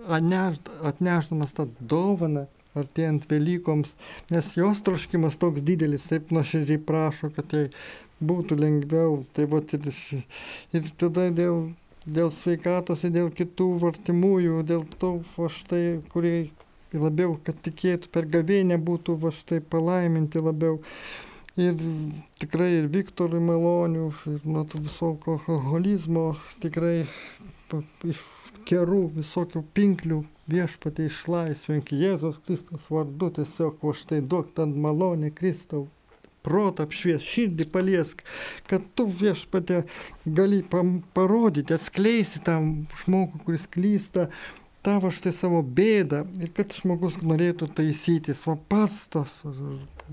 atneš, 0.06 0.60
atnešdamas 0.86 1.54
tą 1.56 1.68
dovaną 1.80 2.46
artėjant 2.76 3.24
Velykoms, 3.30 3.94
nes 4.32 4.50
jos 4.56 4.82
troškimas 4.84 5.38
toks 5.40 5.64
didelis, 5.64 6.04
taip 6.10 6.32
nuoširdžiai 6.34 6.82
prašo, 6.84 7.30
kad 7.32 7.54
jai 7.56 7.70
būtų 8.20 8.58
lengviau. 8.60 9.22
Tai 9.36 9.48
vat, 9.52 9.72
ir, 9.76 9.88
ir 10.76 10.90
tada 11.00 11.28
dėl, 11.32 11.70
dėl 12.04 12.32
sveikatos 12.36 13.06
ir 13.06 13.14
dėl 13.16 13.32
kitų 13.32 13.70
vartimųjų, 13.82 14.62
dėl 14.68 14.84
to, 15.00 15.16
va 15.36 15.50
štai, 15.52 15.84
kurie 16.12 16.50
labiau, 16.96 17.36
kad 17.44 17.58
tikėtų 17.64 18.12
per 18.12 18.28
gavėnę 18.30 18.78
būtų 18.82 19.16
va 19.24 19.32
štai 19.34 19.60
palaiminti 19.60 20.42
labiau. 20.42 20.80
Ir 21.56 21.76
tikrai 22.36 22.68
ir 22.82 22.88
Viktorui 22.92 23.40
malonių, 23.40 24.10
ir 24.28 24.42
nuo 24.44 24.66
to 24.68 24.80
viso 24.84 25.14
alkoholizmo 25.14 26.26
tikrai 26.60 27.06
iš 28.04 28.20
kerų, 28.68 29.06
visokių 29.16 29.62
pinklių 29.76 30.18
viešpatė 30.52 31.06
išlaisvink 31.08 31.94
Jėzos 31.96 32.42
Kristus 32.44 32.90
vardu, 32.92 33.30
tiesiog 33.38 33.80
va 33.82 33.94
štai 33.96 34.20
duok 34.20 34.52
ten 34.58 34.74
malonę 34.82 35.32
Kristau, 35.34 35.86
protą 36.46 36.86
apšvies, 36.86 37.24
širdį 37.26 37.66
paliesk, 37.72 38.22
kad 38.70 38.84
tu 38.94 39.08
viešpatė 39.08 39.82
gali 40.26 40.60
parodyti, 41.16 41.74
atskleisti 41.74 42.42
tam 42.46 42.86
žmogų, 43.02 43.42
kuris 43.46 43.66
klysta, 43.72 44.28
tavo 44.86 45.10
štai 45.10 45.34
savo 45.34 45.60
bėdą 45.66 46.22
ir 46.38 46.52
kad 46.54 46.74
žmogus 46.76 47.18
norėtų 47.18 47.68
taisytis, 47.74 48.44
va 48.46 48.54
pats 48.70 49.06
tas 49.10 49.32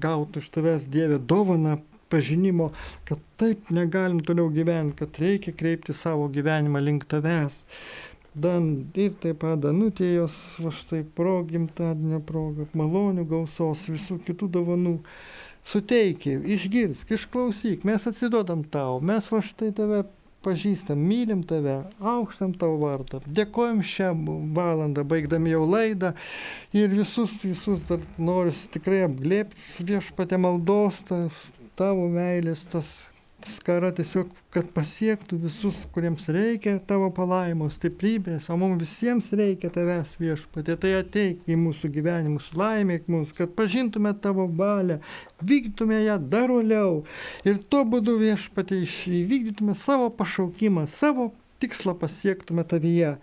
gautų 0.02 0.42
iš 0.42 0.50
tavęs 0.56 0.88
Dievę 0.90 1.20
dovaną 1.22 1.78
pažinimo, 2.14 2.72
kad 3.06 3.22
taip 3.42 3.70
negalim 3.74 4.22
toliau 4.26 4.50
gyventi, 4.54 4.98
kad 5.02 5.20
reikia 5.22 5.54
kreipti 5.58 5.94
savo 5.98 6.28
gyvenimą 6.34 6.82
link 6.82 7.06
tavęs. 7.10 7.64
Dan 8.34 8.70
ir 8.98 9.14
taip 9.22 9.44
pat 9.44 9.62
Danutėjos, 9.62 10.34
va 10.66 10.74
štai 10.74 11.04
pro 11.18 11.36
gimtadienio 11.46 12.18
progą, 12.26 12.66
malonių 12.74 13.28
gausos, 13.30 13.86
visų 13.94 14.18
kitų 14.26 14.50
dovanų. 14.58 14.96
Suteikia, 15.64 16.40
išgirsk, 16.58 17.14
išklausyk, 17.16 17.86
mes 17.88 18.10
atsiduodam 18.10 18.66
tau, 18.68 18.98
mes 19.00 19.30
va 19.32 19.40
štai 19.46 19.70
tave 19.78 20.02
pažįstam, 20.44 21.00
mylim 21.00 21.44
tave, 21.48 21.80
aukštam 22.00 22.54
tavo 22.60 22.80
vardą. 22.84 23.22
Dėkojom 23.28 23.82
šią 23.88 24.12
valandą, 24.56 25.06
baigdami 25.08 25.54
jau 25.54 25.64
laidą 25.68 26.14
ir 26.76 26.92
visus, 26.94 27.40
visus 27.46 27.84
dar 27.90 28.04
noriu 28.18 28.54
tikrai 28.74 29.06
apglėpti 29.08 29.88
viešpatė 29.88 30.40
maldos, 30.42 31.02
tas 31.08 31.40
tavo 31.80 32.10
meilės, 32.12 32.66
tas 32.70 32.94
skara 33.50 33.92
tiesiog, 33.96 34.30
kad 34.54 34.70
pasiektų 34.76 35.38
visus, 35.44 35.84
kuriems 35.94 36.26
reikia 36.32 36.76
tavo 36.88 37.10
palaimos, 37.16 37.78
stiprybės, 37.80 38.50
o 38.54 38.58
mums 38.60 38.82
visiems 38.84 39.32
reikia 39.36 39.72
tavęs 39.74 40.16
viešpatė. 40.22 40.78
Tai 40.80 40.92
ateik 41.00 41.44
į 41.50 41.58
mūsų 41.60 41.92
gyvenimus, 41.96 42.52
laimėk 42.60 43.10
mus, 43.12 43.34
kad 43.36 43.54
pažintume 43.58 44.14
tavo 44.24 44.48
valią, 44.48 45.00
vykdytume 45.44 46.02
ją 46.06 46.18
dar 46.32 46.54
uoliau 46.54 47.04
ir 47.48 47.62
tuo 47.68 47.84
būdu 47.88 48.18
viešpatė 48.22 48.84
įvykdytume 48.84 49.76
savo 49.80 50.10
pašaukimą, 50.14 50.88
savo 50.92 51.32
tikslą 51.64 51.98
pasiektume 52.00 52.66
tavyje. 52.68 53.18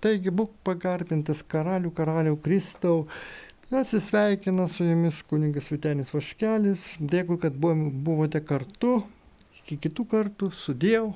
Taigi 0.00 0.32
būk 0.32 0.56
pagarbintas 0.64 1.42
karalių, 1.44 1.92
karalių 1.92 2.36
Kristau. 2.40 3.06
Atsisveikina 3.70 4.64
su 4.66 4.82
jumis 4.82 5.20
kuningas 5.28 5.68
Vitenis 5.70 6.08
Vaškelis. 6.10 6.94
Dėkui, 6.98 7.36
kad 7.42 7.54
buvote 7.60 8.40
kartu. 8.42 9.02
Iki 9.70 9.78
kitų 9.86 10.04
kartų. 10.10 10.46
Sudėjau. 10.50 11.12